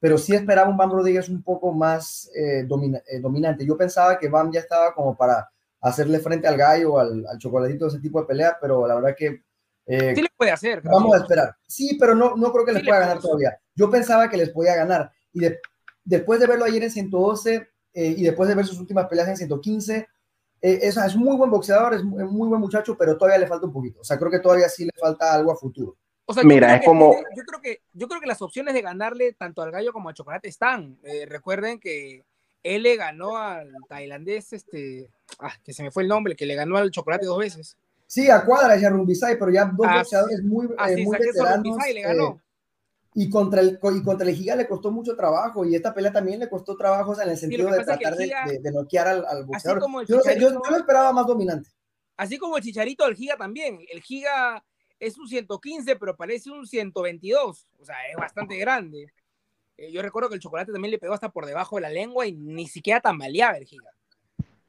pero 0.00 0.16
sí 0.16 0.34
esperaba 0.34 0.70
un 0.70 0.76
Bam 0.76 0.92
Rodríguez 0.92 1.28
un 1.28 1.42
poco 1.42 1.72
más 1.72 2.30
eh, 2.34 2.64
dominante. 2.64 3.66
Yo 3.66 3.76
pensaba 3.76 4.18
que 4.18 4.28
Bam 4.28 4.52
ya 4.52 4.60
estaba 4.60 4.94
como 4.94 5.16
para 5.16 5.48
hacerle 5.80 6.20
frente 6.20 6.46
al 6.46 6.56
gallo, 6.56 6.98
al, 6.98 7.26
al 7.26 7.38
chocolatito, 7.38 7.88
ese 7.88 8.00
tipo 8.00 8.20
de 8.20 8.26
pelea, 8.26 8.56
pero 8.60 8.86
la 8.86 8.94
verdad 8.94 9.14
que... 9.16 9.42
sí 9.86 10.22
le 10.22 10.28
puede 10.36 10.52
hacer. 10.52 10.82
Vamos 10.82 11.14
a 11.14 11.18
esperar. 11.18 11.56
Sí, 11.66 11.96
pero 11.98 12.14
no, 12.14 12.36
no 12.36 12.52
creo 12.52 12.64
que 12.64 12.72
les 12.72 12.84
pueda 12.84 13.00
ganar 13.00 13.18
todavía. 13.18 13.58
Yo 13.78 13.88
pensaba 13.88 14.28
que 14.28 14.36
les 14.36 14.50
podía 14.50 14.74
ganar, 14.74 15.12
y 15.32 15.40
después 16.04 16.40
de 16.40 16.46
verlo 16.46 16.64
ayer 16.64 16.82
en 16.82 16.90
112 16.90 17.68
y 17.94 18.22
después 18.22 18.48
de 18.48 18.54
ver 18.54 18.66
sus 18.66 18.78
últimas 18.78 19.06
peleas 19.06 19.28
en 19.28 19.36
115, 19.36 20.06
eh, 20.60 20.80
es, 20.82 20.96
es, 20.96 21.14
un 21.14 21.22
muy 21.22 21.36
buen 21.36 21.50
boxeador, 21.50 21.94
es 21.94 22.02
muy, 22.02 22.24
muy 22.24 22.48
buen 22.48 22.60
muchacho, 22.60 22.96
pero 22.96 23.16
todavía 23.16 23.38
le 23.38 23.46
falta 23.46 23.66
un 23.66 23.72
poquito. 23.72 24.00
O 24.00 24.04
sea, 24.04 24.18
creo 24.18 24.30
que 24.30 24.40
todavía 24.40 24.68
sí 24.68 24.84
le 24.84 24.90
falta 24.98 25.32
algo 25.32 25.52
a 25.52 25.56
futuro. 25.56 25.96
O 26.26 26.34
sea, 26.34 26.42
Mira, 26.42 26.76
es 26.76 26.84
como. 26.84 27.14
Yo 27.36 27.44
creo, 27.44 27.60
que, 27.60 27.82
yo 27.92 28.08
creo 28.08 28.20
que 28.20 28.26
las 28.26 28.42
opciones 28.42 28.74
de 28.74 28.82
ganarle 28.82 29.32
tanto 29.32 29.62
al 29.62 29.70
gallo 29.70 29.92
como 29.92 30.08
al 30.08 30.14
chocolate 30.14 30.48
están. 30.48 30.98
Eh, 31.04 31.26
recuerden 31.26 31.78
que 31.78 32.24
él 32.62 32.82
le 32.82 32.96
ganó 32.96 33.36
al 33.36 33.72
tailandés, 33.88 34.52
este. 34.52 35.10
Ah, 35.38 35.52
que 35.64 35.72
se 35.72 35.82
me 35.82 35.90
fue 35.90 36.02
el 36.02 36.08
nombre, 36.08 36.34
que 36.34 36.44
le 36.44 36.56
ganó 36.56 36.76
al 36.76 36.90
chocolate 36.90 37.24
dos 37.24 37.38
veces. 37.38 37.76
Sí, 38.06 38.28
a 38.28 38.44
Cuadra 38.44 38.76
y 38.76 38.84
a 38.84 38.90
Rumbisay, 38.90 39.38
pero 39.38 39.50
ya 39.50 39.66
dos 39.66 39.86
ah, 39.88 39.98
boxeadores 39.98 40.42
muy, 40.42 40.66
eh, 40.66 41.04
muy 41.04 41.18
veteranos. 41.18 41.76
le 41.92 42.02
ganó. 42.02 42.40
Y 43.20 43.28
contra, 43.30 43.60
el, 43.62 43.80
y 43.82 44.02
contra 44.04 44.28
el 44.28 44.36
Giga 44.36 44.54
le 44.54 44.68
costó 44.68 44.92
mucho 44.92 45.16
trabajo 45.16 45.64
y 45.64 45.74
esta 45.74 45.92
pelea 45.92 46.12
también 46.12 46.38
le 46.38 46.48
costó 46.48 46.76
trabajo 46.76 47.20
en 47.20 47.28
el 47.28 47.36
sentido 47.36 47.68
de 47.68 47.82
tratar 47.82 48.14
de, 48.14 48.60
de, 48.62 48.70
noquear 48.70 49.08
al, 49.08 49.26
al 49.26 49.44
boxeador. 49.44 49.82
Yo, 50.06 50.20
yo, 50.22 50.38
yo, 50.38 50.70
lo 50.70 50.76
esperaba 50.76 51.12
más 51.12 51.26
dominante. 51.26 51.68
Así 52.16 52.38
como 52.38 52.56
el 52.56 52.62
Chicharito 52.62 53.04
del 53.04 53.16
Giga 53.16 53.36
también. 53.36 53.80
El 53.92 54.02
Giga 54.02 54.64
es 55.00 55.18
un 55.18 55.26
115, 55.26 55.96
pero 55.96 56.14
parece 56.16 56.48
un 56.52 56.64
122. 56.64 57.66
O 57.80 57.84
sea, 57.84 57.96
es 58.08 58.16
bastante 58.16 58.56
grande. 58.56 59.08
Eh, 59.76 59.90
yo 59.90 60.00
recuerdo 60.00 60.28
que 60.28 60.36
el 60.36 60.40
chocolate 60.40 60.70
también 60.70 60.92
le 60.92 61.00
pegó 61.00 61.12
hasta 61.12 61.30
por 61.30 61.44
debajo 61.44 61.74
de 61.74 61.82
la 61.82 61.90
lengua 61.90 62.24
y 62.24 62.36
ni 62.36 62.68
siquiera 62.68 63.00
tambaleaba 63.00 63.58
el 63.58 63.64
Giga. 63.64 63.90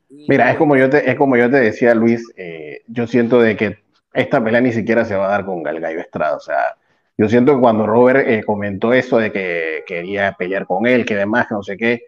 Mira, 0.09 0.49
es 0.49 0.57
como 0.57 0.75
yo 0.75 0.89
te, 0.89 1.07
es 1.07 1.15
como 1.15 1.37
yo 1.37 1.51
te 1.51 1.57
decía, 1.57 1.93
Luis, 1.93 2.23
eh, 2.35 2.81
yo 2.87 3.05
siento 3.05 3.39
de 3.39 3.55
que 3.55 3.77
esta 4.11 4.43
pelea 4.43 4.61
ni 4.61 4.73
siquiera 4.73 5.05
se 5.05 5.15
va 5.15 5.27
a 5.27 5.29
dar 5.33 5.45
con 5.45 5.61
Galgallo 5.61 5.99
Estrada. 5.99 6.35
O 6.35 6.39
sea, 6.39 6.78
yo 7.19 7.27
siento 7.27 7.53
que 7.53 7.59
cuando 7.59 7.85
Robert 7.85 8.25
eh, 8.25 8.43
comentó 8.45 8.93
eso 8.93 9.17
de 9.17 9.29
que 9.29 9.83
quería 9.85 10.31
pelear 10.39 10.65
con 10.65 10.87
él, 10.87 11.05
que 11.05 11.17
demás, 11.17 11.47
que 11.49 11.53
no 11.53 11.61
sé 11.61 11.75
qué, 11.75 12.03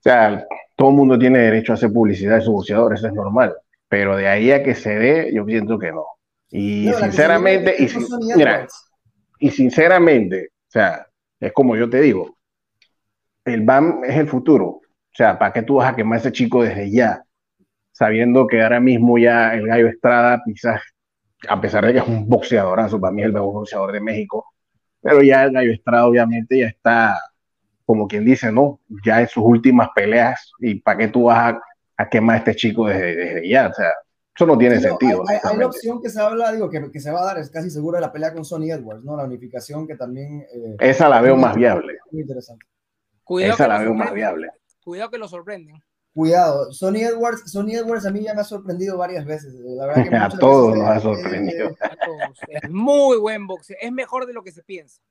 o 0.00 0.02
sea, 0.02 0.44
todo 0.74 0.88
el 0.88 0.96
mundo 0.96 1.16
tiene 1.16 1.38
derecho 1.38 1.70
a 1.70 1.76
hacer 1.76 1.92
publicidad 1.92 2.34
de 2.34 2.40
su 2.40 2.50
boxeador, 2.50 2.94
eso 2.94 3.06
es 3.06 3.12
normal, 3.12 3.54
pero 3.88 4.16
de 4.16 4.26
ahí 4.26 4.50
a 4.50 4.64
que 4.64 4.74
se 4.74 4.98
dé, 4.98 5.32
yo 5.32 5.44
siento 5.44 5.78
que 5.78 5.92
no. 5.92 6.04
Y 6.50 6.92
sinceramente, 6.94 7.76
y, 7.78 7.88
mira, 8.36 8.66
y 9.38 9.52
sinceramente, 9.52 10.48
o 10.48 10.70
sea, 10.70 11.06
es 11.38 11.52
como 11.52 11.76
yo 11.76 11.88
te 11.88 12.00
digo, 12.00 12.36
el 13.44 13.60
BAM 13.60 14.02
es 14.02 14.16
el 14.16 14.26
futuro. 14.26 14.66
O 14.66 14.82
sea, 15.12 15.38
¿para 15.38 15.52
qué 15.52 15.62
tú 15.62 15.76
vas 15.76 15.92
a 15.92 15.94
quemar 15.94 16.16
a 16.16 16.20
ese 16.20 16.32
chico 16.32 16.64
desde 16.64 16.90
ya? 16.90 17.22
Sabiendo 17.92 18.48
que 18.48 18.62
ahora 18.62 18.80
mismo 18.80 19.16
ya 19.16 19.54
el 19.54 19.68
gallo 19.68 19.86
Estrada 19.86 20.42
quizás 20.44 20.80
a 21.48 21.60
pesar 21.60 21.86
de 21.86 21.92
que 21.92 21.98
es 21.98 22.06
un 22.06 22.28
boxeadorazo, 22.28 23.00
para 23.00 23.12
mí 23.12 23.22
es 23.22 23.26
el 23.26 23.32
mejor 23.32 23.52
boxeador 23.52 23.92
de 23.92 24.00
México, 24.00 24.46
pero 25.00 25.22
ya 25.22 25.44
el 25.44 25.52
Gallo 25.52 25.72
Estrada 25.72 26.06
obviamente 26.06 26.58
ya 26.58 26.66
está, 26.66 27.18
como 27.84 28.08
quien 28.08 28.24
dice, 28.24 28.50
¿no? 28.50 28.80
Ya 29.04 29.20
en 29.20 29.28
sus 29.28 29.44
últimas 29.44 29.88
peleas, 29.94 30.52
y 30.60 30.76
para 30.76 30.98
qué 30.98 31.08
tú 31.08 31.24
vas 31.24 31.54
a, 31.96 32.08
quemar 32.08 32.36
a 32.36 32.38
este 32.38 32.54
chico 32.56 32.86
desde, 32.86 33.14
desde, 33.14 33.48
ya, 33.48 33.68
o 33.68 33.74
sea, 33.74 33.90
Eso 34.34 34.46
no 34.46 34.58
tiene 34.58 34.80
sentido. 34.80 35.22
hay, 35.28 35.56
la 35.56 35.66
opción 35.66 36.00
que 36.02 36.10
se 36.10 36.20
habla, 36.20 36.52
digo, 36.52 36.68
que, 36.70 36.90
que, 36.90 37.00
se 37.00 37.10
va 37.10 37.20
a 37.22 37.26
dar, 37.26 37.38
es 37.38 37.50
casi 37.50 37.70
segura 37.70 38.00
la 38.00 38.12
pelea 38.12 38.32
con 38.32 38.44
Sony 38.44 38.70
Edwards, 38.70 39.04
¿no? 39.04 39.16
La 39.16 39.24
unificación 39.24 39.86
que 39.86 39.96
también... 39.96 40.40
Eh, 40.40 40.76
Esa 40.80 41.08
la 41.08 41.20
veo 41.20 41.36
más 41.36 41.54
viable. 41.54 41.98
Muy 42.10 42.22
interesante. 42.22 42.66
Cuidado 43.22 43.54
Esa 43.54 43.68
la 43.68 43.78
veo 43.78 43.94
más 43.94 44.12
viable. 44.12 44.48
Cuidado 44.82 45.10
que 45.10 45.18
lo 45.18 45.28
sorprenden. 45.28 45.76
Cuidado, 46.14 46.72
Sony 46.72 46.98
Edwards, 46.98 47.50
Sony 47.50 47.72
Edwards 47.72 48.06
a 48.06 48.12
mí 48.12 48.22
ya 48.22 48.34
me 48.34 48.42
ha 48.42 48.44
sorprendido 48.44 48.96
varias 48.96 49.24
veces. 49.26 49.52
La 49.54 49.86
verdad 49.86 50.08
que 50.08 50.16
a 50.16 50.28
todos 50.28 50.76
nos 50.76 50.88
ha 50.88 51.00
sorprendido. 51.00 51.76
es 52.48 52.70
muy 52.70 53.18
buen 53.18 53.48
boxeo, 53.48 53.76
es 53.80 53.90
mejor 53.90 54.26
de 54.26 54.32
lo 54.32 54.44
que 54.44 54.52
se 54.52 54.62
piensa. 54.62 55.02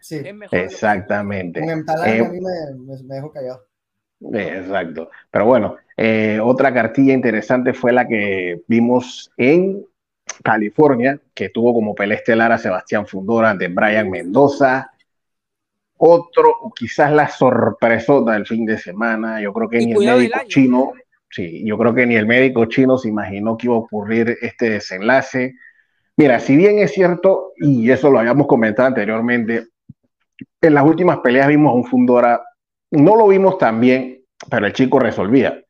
Sí, 0.00 0.22
exactamente. 0.52 1.60
Un 1.60 1.68
eh, 2.06 2.20
a 2.20 2.28
mí 2.30 2.40
me, 2.40 3.02
me, 3.04 3.14
dejó 3.16 3.30
callado. 3.30 3.66
Exacto. 4.20 5.10
Pero 5.30 5.44
bueno, 5.44 5.76
eh, 5.96 6.40
otra 6.42 6.72
cartilla 6.72 7.12
interesante 7.12 7.74
fue 7.74 7.92
la 7.92 8.08
que 8.08 8.62
vimos 8.68 9.30
en 9.36 9.84
California, 10.42 11.20
que 11.34 11.50
tuvo 11.50 11.74
como 11.74 11.94
pelea 11.94 12.16
estelar 12.16 12.52
a 12.52 12.58
Sebastián 12.58 13.06
Fundora 13.06 13.50
ante 13.50 13.68
Brian 13.68 14.08
Mendoza. 14.08 14.92
Otro, 16.00 16.54
quizás 16.76 17.12
la 17.12 17.28
sorpresota 17.28 18.32
del 18.32 18.46
fin 18.46 18.64
de 18.64 18.78
semana, 18.78 19.40
yo 19.40 19.52
creo 19.52 19.68
que 19.68 19.78
ni 19.78 19.92
el 19.92 19.98
médico 19.98 20.38
chino, 20.46 20.92
sí, 21.28 21.64
yo 21.66 21.76
creo 21.76 21.92
que 21.92 22.06
ni 22.06 22.14
el 22.14 22.26
médico 22.26 22.66
chino 22.66 22.96
se 22.96 23.08
imaginó 23.08 23.56
que 23.56 23.66
iba 23.66 23.74
a 23.74 23.80
ocurrir 23.80 24.38
este 24.40 24.70
desenlace. 24.70 25.54
Mira, 26.16 26.38
si 26.38 26.56
bien 26.56 26.78
es 26.78 26.92
cierto, 26.92 27.52
y 27.56 27.90
eso 27.90 28.10
lo 28.10 28.20
habíamos 28.20 28.46
comentado 28.46 28.86
anteriormente, 28.86 29.66
en 30.60 30.74
las 30.74 30.84
últimas 30.84 31.18
peleas 31.18 31.48
vimos 31.48 31.72
a 31.72 31.74
un 31.74 31.84
Fundora, 31.84 32.42
no 32.92 33.16
lo 33.16 33.26
vimos 33.26 33.58
tan 33.58 33.80
bien, 33.80 34.22
pero 34.48 34.66
el 34.66 34.72
chico 34.72 35.00
resolvía. 35.00 35.60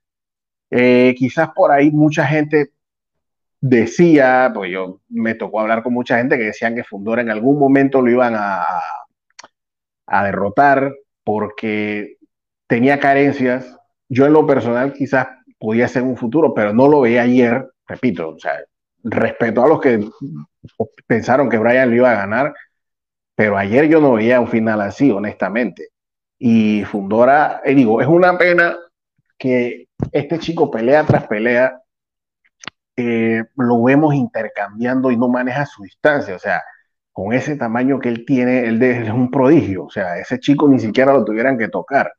Eh, 0.70 1.14
quizás 1.16 1.49
por 1.54 1.73
ahí 1.73 1.90
mucha 1.90 2.26
gente 2.26 2.73
decía, 3.61 4.50
pues 4.54 4.70
yo 4.70 5.00
me 5.08 5.35
tocó 5.35 5.61
hablar 5.61 5.82
con 5.82 5.94
mucha 5.94 6.18
gente 6.18 6.37
que 6.37 6.44
decían 6.44 6.75
que 6.75 6.85
Fundora 6.85 7.23
en 7.23 7.30
algún 7.30 7.58
momento 7.58 8.02
lo 8.02 8.11
iban 8.11 8.35
a, 8.37 8.62
a 10.08 10.24
derrotar 10.24 10.94
porque 11.24 12.16
tenía 12.66 12.98
carencias. 13.00 13.76
Yo 14.08 14.26
en 14.26 14.32
lo 14.32 14.46
personal 14.46 14.92
quizás 14.92 15.28
podía 15.58 15.88
ser 15.88 16.02
un 16.02 16.16
futuro, 16.16 16.54
pero 16.54 16.72
no 16.72 16.88
lo 16.88 17.02
veía 17.02 17.22
ayer, 17.22 17.68
repito, 17.86 18.30
o 18.30 18.38
sea, 18.38 18.52
respeto 19.02 19.64
a 19.64 19.68
los 19.68 19.80
que 19.80 20.08
pensaron 21.06 21.48
que 21.48 21.58
Brian 21.58 21.90
lo 21.90 21.96
iba 21.96 22.10
a 22.10 22.26
ganar, 22.26 22.54
pero 23.34 23.56
ayer 23.56 23.88
yo 23.88 24.00
no 24.00 24.14
veía 24.14 24.40
un 24.40 24.48
final 24.48 24.80
así, 24.80 25.10
honestamente. 25.10 25.88
Y 26.38 26.84
Fundora, 26.84 27.60
eh, 27.64 27.74
digo, 27.74 28.00
es 28.00 28.06
una 28.06 28.38
pena 28.38 28.76
que 29.36 29.88
este 30.12 30.38
chico 30.38 30.70
pelea 30.70 31.04
tras 31.04 31.26
pelea, 31.26 31.80
eh, 32.96 33.44
lo 33.56 33.82
vemos 33.82 34.14
intercambiando 34.14 35.10
y 35.10 35.16
no 35.16 35.28
maneja 35.28 35.66
su 35.66 35.82
distancia. 35.82 36.34
O 36.34 36.38
sea, 36.38 36.62
con 37.18 37.32
ese 37.32 37.56
tamaño 37.56 37.98
que 37.98 38.08
él 38.08 38.25
tiene, 38.25 38.60
él 38.60 38.80
es 38.80 39.10
un 39.10 39.28
prodigio. 39.28 39.87
O 39.87 39.90
sea, 39.90 40.18
ese 40.20 40.38
chico 40.38 40.68
ni 40.68 40.78
siquiera 40.78 41.12
lo 41.12 41.25
tuvieran 41.25 41.58
que 41.58 41.66
tocar. 41.66 42.12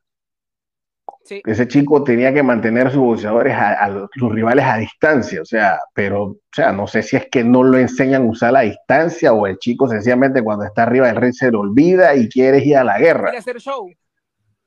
Ese 1.26 1.66
chico 1.68 2.04
tenía 2.04 2.34
que 2.34 2.42
mantener 2.42 2.90
sus 2.90 3.00
boxeadores 3.00 3.54
a, 3.54 3.82
a, 3.82 4.08
sus 4.12 4.30
rivales 4.30 4.66
a 4.66 4.76
distancia, 4.76 5.40
o 5.40 5.46
sea, 5.46 5.78
pero, 5.94 6.24
o 6.24 6.36
sea, 6.54 6.72
no 6.72 6.86
sé 6.86 7.02
si 7.02 7.16
es 7.16 7.30
que 7.30 7.42
no 7.42 7.62
lo 7.62 7.78
enseñan 7.78 8.26
a 8.26 8.28
usar 8.28 8.52
la 8.52 8.60
distancia 8.60 9.32
o 9.32 9.46
el 9.46 9.56
chico 9.56 9.88
sencillamente 9.88 10.42
cuando 10.42 10.66
está 10.66 10.82
arriba 10.82 11.06
del 11.06 11.16
rey 11.16 11.32
se 11.32 11.50
lo 11.50 11.60
olvida 11.60 12.14
y 12.14 12.28
quiere 12.28 12.58
ir 12.58 12.76
a 12.76 12.84
la 12.84 12.98
guerra. 12.98 13.30
Quiere 13.30 13.38
hacer 13.38 13.58
show. 13.58 13.90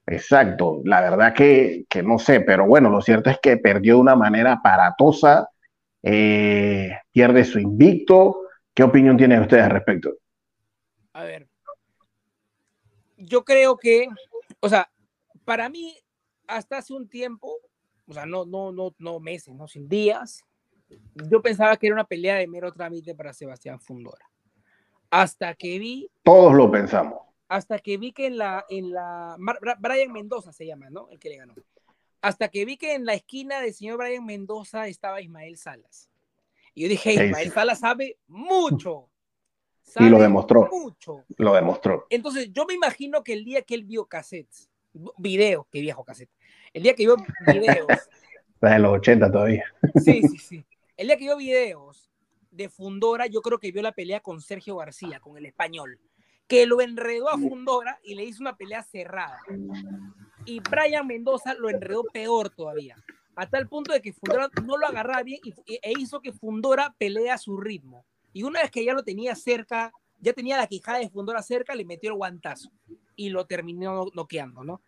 Exacto, 0.07 0.81
la 0.83 1.01
verdad 1.01 1.35
que, 1.35 1.85
que, 1.87 2.01
no 2.01 2.17
sé, 2.17 2.41
pero 2.41 2.65
bueno, 2.65 2.89
lo 2.89 3.01
cierto 3.01 3.29
es 3.29 3.37
que 3.39 3.57
perdió 3.57 3.95
de 3.95 4.01
una 4.01 4.15
manera 4.15 4.53
aparatosa, 4.53 5.47
eh, 6.01 6.89
pierde 7.11 7.43
su 7.43 7.59
invicto. 7.59 8.39
¿Qué 8.73 8.81
opinión 8.81 9.15
tienen 9.15 9.41
ustedes 9.41 9.65
al 9.65 9.69
respecto? 9.69 10.09
A 11.13 11.23
ver, 11.23 11.47
yo 13.17 13.45
creo 13.45 13.77
que, 13.77 14.07
o 14.59 14.69
sea, 14.69 14.91
para 15.45 15.69
mí 15.69 15.97
hasta 16.47 16.77
hace 16.77 16.93
un 16.93 17.07
tiempo, 17.07 17.57
o 18.07 18.13
sea, 18.13 18.25
no, 18.25 18.45
no, 18.45 18.71
no, 18.71 18.93
no 18.97 19.19
meses, 19.19 19.55
no 19.55 19.67
sin 19.67 19.87
días, 19.87 20.43
yo 21.29 21.41
pensaba 21.41 21.77
que 21.77 21.87
era 21.87 21.95
una 21.95 22.05
pelea 22.05 22.35
de 22.35 22.47
mero 22.47 22.71
trámite 22.71 23.15
para 23.15 23.33
Sebastián 23.33 23.79
Fundora. 23.79 24.29
Hasta 25.09 25.53
que 25.53 25.79
vi. 25.79 26.09
Todos 26.23 26.53
lo 26.53 26.71
pensamos. 26.71 27.19
Hasta 27.47 27.79
que 27.79 27.97
vi 27.97 28.13
que 28.13 28.27
en 28.27 28.37
la, 28.37 28.65
en 28.69 28.91
la. 28.91 29.37
Brian 29.79 30.11
Mendoza 30.11 30.51
se 30.51 30.65
llama, 30.65 30.89
¿no? 30.89 31.09
El 31.09 31.19
que 31.19 31.29
le 31.29 31.37
ganó. 31.37 31.53
Hasta 32.21 32.47
que 32.47 32.65
vi 32.65 32.77
que 32.77 32.95
en 32.95 33.05
la 33.05 33.13
esquina 33.13 33.59
del 33.61 33.73
señor 33.73 33.97
Brian 33.97 34.25
Mendoza 34.25 34.87
estaba 34.87 35.21
Ismael 35.21 35.57
Salas. 35.57 36.09
Y 36.73 36.83
yo 36.83 36.89
dije, 36.89 37.13
Ismael 37.13 37.51
Salas 37.51 37.79
sabe 37.79 38.17
mucho. 38.27 39.09
Y 39.99 40.09
lo 40.09 40.19
demostró. 40.19 40.69
Mucho. 40.71 41.23
Lo 41.37 41.53
demostró. 41.53 42.07
Entonces, 42.09 42.51
yo 42.51 42.65
me 42.65 42.73
imagino 42.73 43.23
que 43.23 43.33
el 43.33 43.43
día 43.43 43.61
que 43.61 43.75
él 43.75 43.83
vio 43.83 44.05
cassettes, 44.05 44.69
videos, 45.17 45.65
qué 45.71 45.81
viejo 45.81 46.03
cassette. 46.03 46.29
El 46.73 46.83
día 46.83 46.95
que 46.95 47.03
vio 47.03 47.17
videos. 47.47 47.87
de 48.61 48.79
los 48.79 48.93
80 48.93 49.31
todavía. 49.31 49.65
Sí, 50.03 50.21
sí, 50.23 50.37
sí. 50.37 50.65
El 50.95 51.07
día 51.07 51.17
que 51.17 51.25
vio 51.25 51.37
videos 51.37 52.09
de 52.51 52.69
Fundora, 52.69 53.27
yo 53.27 53.41
creo 53.41 53.59
que 53.59 53.71
vio 53.71 53.81
la 53.81 53.91
pelea 53.91 54.19
con 54.19 54.41
Sergio 54.41 54.77
García, 54.77 55.19
con 55.19 55.37
el 55.37 55.45
español, 55.45 55.99
que 56.47 56.65
lo 56.65 56.81
enredó 56.81 57.29
a 57.29 57.37
Fundora 57.37 57.99
y 58.03 58.15
le 58.15 58.23
hizo 58.23 58.41
una 58.41 58.55
pelea 58.55 58.83
cerrada. 58.83 59.39
Y 60.45 60.59
Brian 60.59 61.07
Mendoza 61.07 61.53
lo 61.55 61.69
enredó 61.69 62.03
peor 62.03 62.49
todavía, 62.49 62.95
a 63.35 63.49
tal 63.49 63.67
punto 63.67 63.91
de 63.91 64.01
que 64.01 64.13
Fundora 64.13 64.49
no 64.63 64.77
lo 64.77 64.85
agarraba 64.85 65.23
bien 65.23 65.39
y, 65.43 65.53
e 65.81 65.93
hizo 65.97 66.21
que 66.21 66.31
Fundora 66.31 66.95
pelea 66.97 67.35
a 67.35 67.39
su 67.39 67.57
ritmo. 67.57 68.05
Y 68.33 68.43
una 68.43 68.61
vez 68.61 68.71
que 68.71 68.83
ya 68.83 68.93
lo 68.93 69.03
tenía 69.03 69.35
cerca, 69.35 69.93
ya 70.19 70.33
tenía 70.33 70.57
la 70.57 70.67
quijada 70.67 70.99
de 70.99 71.09
Fundora 71.09 71.41
cerca, 71.41 71.75
le 71.75 71.85
metió 71.85 72.09
el 72.09 72.17
guantazo 72.17 72.71
y 73.15 73.29
lo 73.29 73.45
terminó 73.45 74.07
noqueando, 74.13 74.63
¿no? 74.63 74.81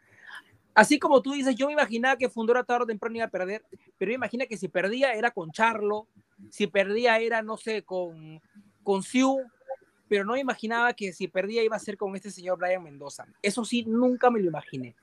Así 0.73 0.99
como 0.99 1.21
tú 1.21 1.31
dices, 1.31 1.55
yo 1.55 1.67
me 1.67 1.73
imaginaba 1.73 2.17
que 2.17 2.27
Fundora 2.27 2.63
tarde 2.63 2.83
o 2.83 2.87
temprano 2.87 3.15
iba 3.15 3.25
a 3.25 3.29
perder, 3.29 3.63
pero 3.97 4.11
yo 4.11 4.15
imagina 4.15 4.45
que 4.45 4.57
si 4.57 4.67
perdía 4.67 5.13
era 5.13 5.31
con 5.31 5.51
Charlo, 5.51 6.07
si 6.49 6.67
perdía 6.67 7.17
era, 7.19 7.41
no 7.41 7.55
sé, 7.55 7.83
con, 7.83 8.41
con 8.83 9.01
Siu, 9.01 9.39
pero 10.09 10.25
no 10.25 10.33
me 10.33 10.39
imaginaba 10.39 10.93
que 10.93 11.13
si 11.13 11.27
perdía 11.27 11.63
iba 11.63 11.75
a 11.75 11.79
ser 11.79 11.97
con 11.97 12.15
este 12.15 12.29
señor 12.29 12.57
Brian 12.57 12.83
Mendoza. 12.83 13.25
Eso 13.41 13.63
sí, 13.63 13.85
nunca 13.85 14.29
me 14.29 14.41
lo 14.41 14.47
imaginé. 14.47 14.95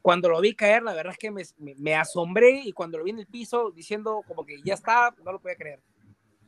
Cuando 0.00 0.30
lo 0.30 0.40
vi 0.40 0.54
caer, 0.54 0.82
la 0.82 0.94
verdad 0.94 1.12
es 1.12 1.18
que 1.18 1.30
me, 1.30 1.42
me, 1.76 1.94
asombré 1.94 2.62
y 2.64 2.72
cuando 2.72 2.96
lo 2.96 3.04
vi 3.04 3.10
en 3.10 3.18
el 3.18 3.26
piso 3.26 3.70
diciendo 3.70 4.22
como 4.26 4.46
que 4.46 4.62
ya 4.62 4.72
está, 4.72 5.14
no 5.22 5.32
lo 5.32 5.40
podía 5.40 5.56
creer. 5.56 5.82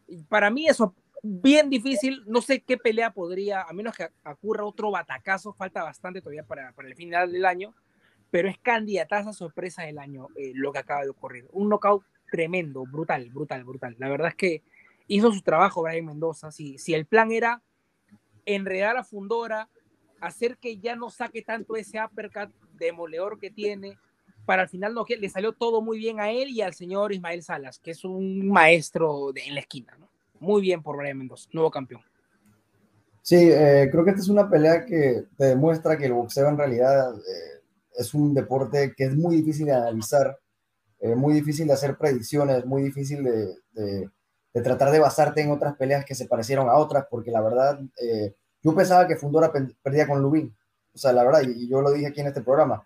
Y 0.08 0.22
para 0.24 0.50
mí 0.50 0.66
eso 0.66 0.94
bien 1.22 1.70
difícil. 1.70 2.22
No 2.26 2.42
sé 2.42 2.62
qué 2.62 2.76
pelea 2.76 3.12
podría, 3.12 3.62
a 3.62 3.72
menos 3.72 3.96
que 3.96 4.08
ocurra 4.24 4.64
otro 4.64 4.90
batacazo, 4.90 5.52
falta 5.52 5.82
bastante 5.82 6.20
todavía 6.20 6.44
para, 6.44 6.72
para 6.72 6.88
el 6.88 6.94
final 6.94 7.32
del 7.32 7.46
año, 7.46 7.74
pero 8.30 8.48
es 8.48 8.58
candidataza 8.58 9.32
sorpresa 9.32 9.82
del 9.82 9.98
año 9.98 10.28
eh, 10.36 10.52
lo 10.54 10.72
que 10.72 10.78
acaba 10.78 11.02
de 11.02 11.10
ocurrir. 11.10 11.46
Un 11.52 11.68
knockout 11.68 12.04
tremendo, 12.30 12.84
brutal, 12.84 13.30
brutal, 13.30 13.64
brutal. 13.64 13.94
La 13.98 14.08
verdad 14.08 14.28
es 14.28 14.34
que 14.34 14.62
hizo 15.06 15.32
su 15.32 15.42
trabajo 15.42 15.82
Brian 15.82 16.06
Mendoza. 16.06 16.50
Si, 16.50 16.78
si 16.78 16.94
el 16.94 17.06
plan 17.06 17.30
era 17.30 17.62
enredar 18.46 18.96
a 18.96 19.04
Fundora, 19.04 19.68
hacer 20.20 20.56
que 20.56 20.78
ya 20.78 20.96
no 20.96 21.10
saque 21.10 21.42
tanto 21.42 21.76
ese 21.76 22.02
uppercut 22.02 22.50
demoledor 22.74 23.38
que 23.38 23.50
tiene, 23.50 23.98
para 24.46 24.62
al 24.62 24.68
final 24.68 24.94
no, 24.94 25.04
le 25.06 25.28
salió 25.28 25.52
todo 25.52 25.82
muy 25.82 25.98
bien 25.98 26.20
a 26.20 26.30
él 26.30 26.48
y 26.48 26.62
al 26.62 26.74
señor 26.74 27.12
Ismael 27.12 27.42
Salas, 27.42 27.78
que 27.78 27.92
es 27.92 28.04
un 28.04 28.48
maestro 28.48 29.32
de, 29.32 29.42
en 29.42 29.54
la 29.54 29.60
esquina. 29.60 29.96
¿no? 29.98 30.08
Muy 30.42 30.60
bien 30.60 30.82
por 30.82 30.96
Brian 30.96 31.16
Mendoza, 31.16 31.48
nuevo 31.52 31.70
campeón. 31.70 32.02
Sí, 33.22 33.36
eh, 33.36 33.88
creo 33.90 34.04
que 34.04 34.10
esta 34.10 34.22
es 34.22 34.28
una 34.28 34.50
pelea 34.50 34.84
que 34.84 35.26
te 35.38 35.44
demuestra 35.44 35.96
que 35.96 36.06
el 36.06 36.12
boxeo 36.12 36.48
en 36.48 36.58
realidad 36.58 37.14
eh, 37.14 37.62
es 37.96 38.12
un 38.14 38.34
deporte 38.34 38.94
que 38.96 39.04
es 39.04 39.16
muy 39.16 39.36
difícil 39.36 39.66
de 39.66 39.72
analizar, 39.72 40.36
eh, 40.98 41.14
muy 41.14 41.32
difícil 41.32 41.68
de 41.68 41.74
hacer 41.74 41.96
predicciones, 41.96 42.66
muy 42.66 42.82
difícil 42.82 43.22
de, 43.22 43.54
de, 43.72 44.62
tratar 44.62 44.90
de 44.90 44.98
basarte 44.98 45.40
en 45.40 45.52
otras 45.52 45.76
peleas 45.76 46.04
que 46.04 46.16
se 46.16 46.26
parecieron 46.26 46.68
a 46.68 46.74
otras, 46.74 47.06
porque 47.08 47.30
la 47.30 47.40
verdad, 47.40 47.80
yo 48.62 48.74
pensaba 48.74 49.06
que 49.06 49.16
Fundora 49.16 49.52
perdía 49.82 50.06
con 50.06 50.20
Lubin, 50.20 50.54
o 50.92 50.98
sea, 50.98 51.12
la 51.12 51.24
verdad, 51.24 51.42
y, 51.42 51.68
yo 51.68 51.80
lo 51.80 51.92
dije 51.92 52.08
aquí 52.08 52.20
en 52.20 52.26
este 52.26 52.42
programa, 52.42 52.84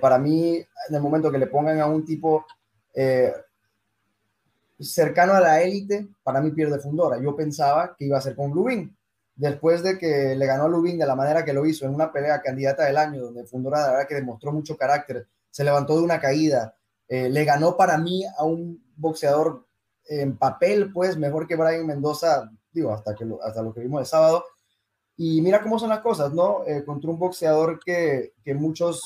para 0.00 0.18
mí, 0.18 0.56
en 0.56 0.94
el 0.94 1.00
momento 1.00 1.32
que 1.32 1.38
le 1.38 1.46
pongan 1.46 1.80
a 1.80 1.86
un 1.86 2.04
tipo 2.04 2.46
cercano 4.80 5.32
a 5.34 5.40
la 5.40 5.62
élite, 5.62 6.08
para 6.22 6.40
mí 6.40 6.50
pierde 6.50 6.78
Fundora. 6.78 7.20
Yo 7.20 7.34
pensaba 7.34 7.94
que 7.96 8.06
iba 8.06 8.18
a 8.18 8.22
ser 8.22 8.36
con 8.36 8.50
Lubin. 8.50 8.96
Después 9.34 9.82
de 9.82 9.98
que 9.98 10.34
le 10.34 10.46
ganó 10.46 10.64
a 10.64 10.68
Lubin 10.68 10.98
de 10.98 11.06
la 11.06 11.14
manera 11.14 11.44
que 11.44 11.52
lo 11.52 11.64
hizo 11.64 11.86
en 11.86 11.94
una 11.94 12.12
pelea 12.12 12.42
candidata 12.42 12.84
del 12.84 12.96
año, 12.96 13.22
donde 13.22 13.46
Fundora 13.46 13.82
la 13.82 13.90
verdad 13.92 14.08
que 14.08 14.14
demostró 14.16 14.52
mucho 14.52 14.76
carácter, 14.76 15.28
se 15.50 15.64
levantó 15.64 15.96
de 15.96 16.02
una 16.02 16.20
caída, 16.20 16.74
eh, 17.08 17.28
le 17.28 17.44
ganó 17.44 17.76
para 17.76 17.98
mí 17.98 18.24
a 18.36 18.44
un 18.44 18.82
boxeador 18.96 19.64
en 20.06 20.36
papel, 20.36 20.92
pues 20.92 21.16
mejor 21.16 21.46
que 21.46 21.56
Brian 21.56 21.86
Mendoza, 21.86 22.50
digo, 22.72 22.92
hasta, 22.92 23.14
que 23.14 23.24
lo, 23.24 23.42
hasta 23.42 23.62
lo 23.62 23.72
que 23.72 23.80
vimos 23.80 24.00
el 24.00 24.06
sábado. 24.06 24.44
Y 25.16 25.40
mira 25.40 25.62
cómo 25.62 25.78
son 25.78 25.90
las 25.90 26.00
cosas, 26.00 26.32
¿no? 26.32 26.64
Eh, 26.66 26.84
contra 26.84 27.10
un 27.10 27.18
boxeador 27.18 27.78
que, 27.84 28.34
que 28.42 28.54
muchos, 28.54 29.02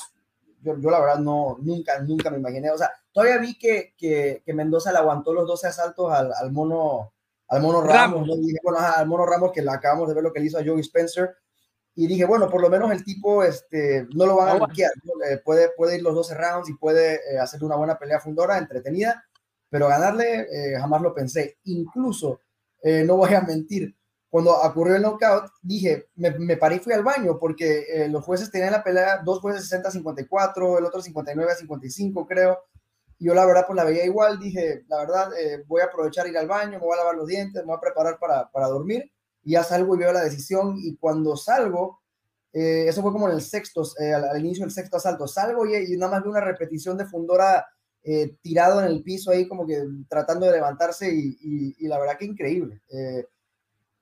yo, 0.61 0.77
yo, 0.79 0.89
la 0.89 0.99
verdad 0.99 1.19
no, 1.19 1.57
nunca, 1.61 1.99
nunca 1.99 2.29
me 2.29 2.37
imaginé, 2.37 2.71
o 2.71 2.77
sea, 2.77 2.91
todavía 3.13 3.37
vi 3.37 3.57
que, 3.57 3.93
que, 3.97 4.41
que 4.45 4.53
Mendoza 4.53 4.91
le 4.91 4.97
aguantó 4.97 5.33
los 5.33 5.47
12 5.47 5.67
asaltos 5.67 6.11
al, 6.11 6.33
al 6.33 6.51
mono, 6.51 7.13
al 7.47 7.61
mono 7.61 7.81
Ramos, 7.81 8.27
¿no? 8.27 8.35
dije, 8.35 8.57
bueno, 8.63 8.79
al 8.79 9.07
mono 9.07 9.25
Ramos 9.25 9.51
que 9.51 9.61
la 9.61 9.73
acabamos 9.73 10.09
de 10.09 10.15
ver 10.15 10.23
lo 10.23 10.33
que 10.33 10.39
le 10.39 10.47
hizo 10.47 10.57
a 10.57 10.63
Joey 10.65 10.81
Spencer. 10.81 11.35
Y 11.95 12.07
dije, 12.07 12.25
bueno, 12.25 12.49
por 12.49 12.59
lo 12.59 12.69
menos 12.69 12.91
el 12.91 13.03
tipo 13.03 13.43
este, 13.43 14.07
no 14.15 14.25
lo 14.25 14.35
van 14.35 14.49
a 14.49 14.53
bloquear. 14.55 14.91
puede, 15.45 15.69
puede 15.77 15.97
ir 15.97 16.01
los 16.01 16.15
12 16.15 16.33
rounds 16.33 16.69
y 16.69 16.73
puede 16.73 17.15
eh, 17.15 17.39
hacer 17.39 17.63
una 17.63 17.75
buena 17.75 17.99
pelea 17.99 18.19
fundora, 18.19 18.57
entretenida, 18.57 19.23
pero 19.69 19.87
ganarle 19.87 20.47
eh, 20.51 20.79
jamás 20.79 21.01
lo 21.01 21.13
pensé. 21.13 21.59
Incluso, 21.65 22.41
eh, 22.81 23.03
no 23.05 23.17
voy 23.17 23.35
a 23.35 23.41
mentir, 23.41 23.95
cuando 24.33 24.51
ocurrió 24.51 24.95
el 24.95 25.03
knockout, 25.03 25.51
dije, 25.61 26.07
me, 26.15 26.31
me 26.31 26.57
paré 26.57 26.77
y 26.77 26.79
fui 26.79 26.91
al 26.91 27.03
baño 27.03 27.37
porque 27.37 27.85
eh, 27.87 28.09
los 28.09 28.23
jueces 28.23 28.49
tenían 28.49 28.71
la 28.71 28.83
pelea, 28.83 29.21
dos 29.23 29.39
jueces 29.39 29.71
60-54, 29.71 30.79
el 30.79 30.85
otro 30.85 31.03
59-55, 31.03 32.25
creo. 32.27 32.57
Yo 33.23 33.33
la 33.33 33.45
verdad 33.45 33.65
pues 33.65 33.77
la 33.77 33.83
veía 33.83 34.05
igual, 34.05 34.39
dije, 34.39 34.83
la 34.87 34.97
verdad, 34.97 35.31
eh, 35.37 35.63
voy 35.67 35.81
a 35.81 35.85
aprovechar 35.85 36.27
ir 36.27 36.37
al 36.37 36.47
baño, 36.47 36.71
me 36.71 36.85
voy 36.85 36.93
a 36.93 36.97
lavar 36.97 37.15
los 37.15 37.27
dientes, 37.27 37.61
me 37.61 37.67
voy 37.67 37.77
a 37.77 37.81
preparar 37.81 38.19
para, 38.19 38.49
para 38.51 38.67
dormir. 38.67 39.11
Y 39.43 39.53
ya 39.53 39.63
salgo 39.63 39.95
y 39.95 39.99
veo 39.99 40.13
la 40.13 40.23
decisión. 40.23 40.75
Y 40.77 40.95
cuando 40.97 41.35
salgo, 41.35 42.01
eh, 42.51 42.85
eso 42.87 43.01
fue 43.01 43.11
como 43.11 43.27
en 43.27 43.35
el 43.35 43.41
sexto, 43.41 43.83
al, 43.99 44.25
al, 44.25 44.39
inicio 44.39 44.63
del 44.65 44.73
sexto 44.73 44.97
asalto, 44.97 45.27
salgo 45.27 45.65
y, 45.65 45.75
y, 45.75 45.97
nada 45.97 46.13
más 46.13 46.23
veo 46.23 46.31
una 46.31 46.41
repetición 46.41 46.97
de 46.97 47.05
Fundora 47.05 47.65
tirado 48.41 48.81
en 48.81 48.87
el 48.87 49.01
piso 49.01 49.31
ahí 49.31 49.47
como 49.47 49.65
que 49.65 49.81
tratando 50.09 50.45
de 50.45 50.51
levantarse 50.51 51.09
y, 51.09 51.37
y, 51.39 51.75
y 51.85 51.87
la 51.87 51.97
verdad 51.97 52.17
que 52.17 52.25
increíble. 52.25 52.81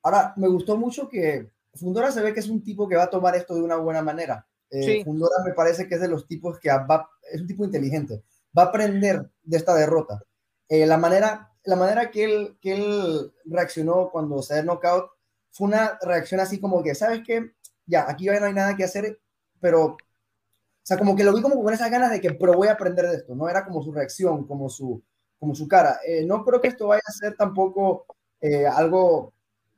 Ahora, 0.02 0.34
me 0.38 0.48
gustó 0.48 0.78
mucho 0.78 1.08
que 1.08 1.52
Fundora 1.74 2.12
se 2.12 2.22
ve 2.22 2.34
que 2.34 2.40
es 2.40 2.50
un 2.50 2.64
tipo 2.64 2.88
que 2.88 2.96
va 2.96 3.04
a 3.04 3.10
tomar 3.10 3.36
esto 3.36 3.56
de 3.56 3.62
una 3.62 3.78
buena 3.78 4.02
manera. 4.02 4.46
Eh, 4.70 4.84
sí. 4.84 5.04
Fundora 5.04 5.36
me 5.46 5.54
parece 5.54 5.88
que 5.88 5.96
es 5.96 6.02
de 6.02 6.08
los 6.08 6.28
tipos 6.28 6.60
que 6.60 6.70
va, 6.70 7.10
es 7.32 7.42
un 7.42 7.48
tipo 7.48 7.64
inteligente, 7.64 8.24
va 8.58 8.64
a 8.64 8.66
aprender 8.68 9.30
de 9.44 9.58
esta 9.58 9.74
derrota. 9.76 10.24
Eh, 10.70 10.86
la 10.86 10.98
manera, 10.98 11.52
la 11.64 11.76
manera 11.76 12.12
que, 12.12 12.24
él, 12.64 13.34
reaccionó 13.46 14.10
cuando 14.12 14.42
se 14.42 14.56
dio 14.56 14.64
knockout 14.64 15.12
fue 15.52 15.68
una 15.68 15.98
reacción 16.02 16.40
así 16.40 16.60
como 16.60 16.82
que, 16.84 16.96
¿sabes 16.96 17.22
qué? 17.26 17.52
Ya, 17.86 18.10
aquí 18.10 18.26
ya 18.26 18.40
no 18.40 18.46
hay 18.46 18.54
nada 18.54 18.76
que 18.76 18.84
hacer, 18.84 19.20
pero, 19.60 19.86
o 19.86 19.98
sea, 20.84 20.98
como 20.98 21.16
que 21.16 21.24
lo 21.24 21.34
vi 21.34 21.42
como 21.42 21.62
con 21.64 21.74
esas 21.74 21.92
ganas 21.92 22.12
de 22.12 22.22
que, 22.22 22.32
pero 22.34 22.54
voy 22.54 22.70
a 22.70 22.74
aprender 22.74 23.08
de 23.10 23.18
esto, 23.18 23.36
¿no? 23.36 23.50
Era 23.50 23.66
como 23.66 23.84
su 23.84 23.92
reacción, 23.92 24.48
como 24.48 24.70
su, 24.70 25.04
como 25.40 25.56
su 25.56 25.68
cara. 25.68 26.00
Eh, 26.06 26.26
no 26.26 26.44
creo 26.46 26.62
que 26.62 26.70
esto 26.70 26.88
vaya 26.88 27.02
a 27.06 27.12
ser 27.12 27.36
tampoco 27.36 28.06
eh, 28.40 28.66
algo 28.66 29.34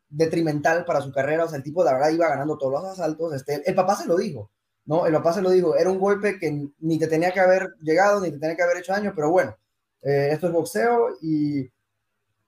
detrimental 0.09 0.85
para 0.85 1.01
su 1.01 1.11
carrera, 1.11 1.45
o 1.45 1.47
sea, 1.47 1.57
el 1.57 1.63
tipo 1.63 1.83
de 1.83 1.91
verdad 1.93 2.11
iba 2.11 2.29
ganando 2.29 2.57
todos 2.57 2.73
los 2.73 2.85
asaltos, 2.85 3.33
este, 3.33 3.67
el 3.67 3.75
papá 3.75 3.95
se 3.95 4.07
lo 4.07 4.15
dijo, 4.15 4.51
¿no? 4.85 5.05
El 5.05 5.13
papá 5.13 5.33
se 5.33 5.41
lo 5.41 5.49
dijo, 5.49 5.75
era 5.75 5.89
un 5.89 5.99
golpe 5.99 6.37
que 6.39 6.67
ni 6.79 6.99
te 6.99 7.07
tenía 7.07 7.31
que 7.31 7.39
haber 7.39 7.75
llegado, 7.81 8.21
ni 8.21 8.31
te 8.31 8.39
tenía 8.39 8.55
que 8.55 8.63
haber 8.63 8.77
hecho 8.77 8.93
daño, 8.93 9.13
pero 9.15 9.31
bueno, 9.31 9.55
eh, 10.01 10.29
esto 10.31 10.47
es 10.47 10.53
boxeo 10.53 11.17
y, 11.21 11.69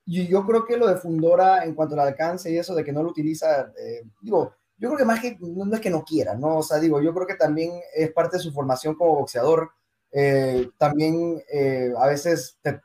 y, 0.05 0.27
yo 0.27 0.45
creo 0.45 0.65
que 0.65 0.77
lo 0.77 0.87
de 0.87 0.97
Fundora 0.97 1.63
en 1.63 1.73
cuanto 1.73 1.95
al 1.95 2.07
alcance 2.07 2.51
y 2.51 2.57
eso 2.57 2.75
de 2.75 2.83
que 2.83 2.91
no 2.91 3.03
lo 3.03 3.09
utiliza, 3.09 3.71
eh, 3.77 4.03
digo, 4.21 4.53
yo 4.77 4.89
creo 4.89 4.97
que 4.97 5.05
más 5.05 5.21
que 5.21 5.37
no, 5.39 5.65
no, 5.65 5.75
es 5.75 5.81
que 5.81 5.89
no 5.89 6.03
quiera, 6.03 6.35
¿no? 6.35 6.57
O 6.57 6.63
sea, 6.63 6.79
digo, 6.79 7.01
yo 7.01 7.13
creo 7.13 7.27
que 7.27 7.35
también 7.35 7.71
es 7.95 8.11
parte 8.11 8.37
de 8.37 8.43
su 8.43 8.51
formación 8.51 8.95
como 8.95 9.15
boxeador, 9.15 9.71
eh, 10.11 10.69
también 10.77 11.41
eh, 11.51 11.91
a 11.97 12.07
veces, 12.07 12.57
te, 12.61 12.79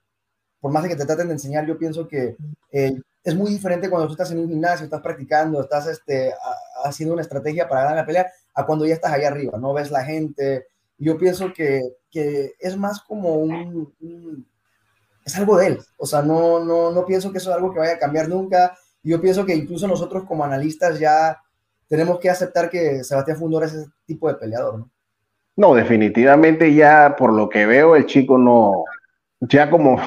por 0.60 0.72
más 0.72 0.82
de 0.82 0.90
que 0.90 0.96
te 0.96 1.06
traten 1.06 1.28
de 1.28 1.34
enseñar, 1.34 1.66
yo 1.66 1.78
pienso 1.78 2.06
que 2.08 2.36
eh, 2.72 2.92
es 3.22 3.34
muy 3.34 3.50
diferente 3.50 3.88
cuando 3.88 4.06
tú 4.06 4.14
estás 4.14 4.30
en 4.32 4.38
un 4.38 4.48
gimnasio, 4.48 4.84
estás 4.84 5.00
practicando, 5.00 5.60
estás 5.60 5.86
este, 5.86 6.32
a, 6.32 6.88
haciendo 6.88 7.12
una 7.12 7.22
estrategia 7.22 7.68
para 7.68 7.82
ganar 7.82 7.96
la 7.98 8.06
pelea, 8.06 8.32
a 8.54 8.66
cuando 8.66 8.86
ya 8.86 8.94
estás 8.94 9.12
allá 9.12 9.28
arriba, 9.28 9.58
no 9.58 9.72
ves 9.72 9.90
la 9.90 10.04
gente. 10.04 10.66
Yo 10.98 11.16
pienso 11.16 11.52
que, 11.52 11.80
que 12.10 12.52
es 12.58 12.76
más 12.76 13.00
como 13.00 13.34
un, 13.36 14.46
Es 15.24 15.36
algo 15.36 15.56
de 15.56 15.68
él. 15.68 15.78
O 15.96 16.06
sea, 16.06 16.22
no, 16.22 16.64
no, 16.64 16.90
no 16.90 17.06
pienso 17.06 17.32
que 17.32 17.38
eso 17.38 17.50
es 17.50 17.56
algo 17.56 17.72
que 17.72 17.78
vaya 17.78 17.94
a 17.94 17.98
cambiar 17.98 18.28
nunca. 18.28 18.76
Yo 19.02 19.20
pienso 19.20 19.46
que 19.46 19.54
incluso 19.54 19.88
nosotros 19.88 20.24
como 20.24 20.44
analistas 20.44 20.98
ya 20.98 21.38
tenemos 21.88 22.18
que 22.20 22.30
aceptar 22.30 22.70
que 22.70 23.02
Sebastián 23.02 23.38
Fundora 23.38 23.66
es 23.66 23.74
ese 23.74 23.90
tipo 24.06 24.28
de 24.28 24.34
peleador, 24.34 24.78
¿no? 24.78 24.90
No, 25.56 25.74
definitivamente 25.74 26.72
ya 26.74 27.16
por 27.18 27.32
lo 27.32 27.48
que 27.48 27.66
veo 27.66 27.96
el 27.96 28.06
chico 28.06 28.38
no, 28.38 28.84
ya 29.40 29.68
como 29.68 30.00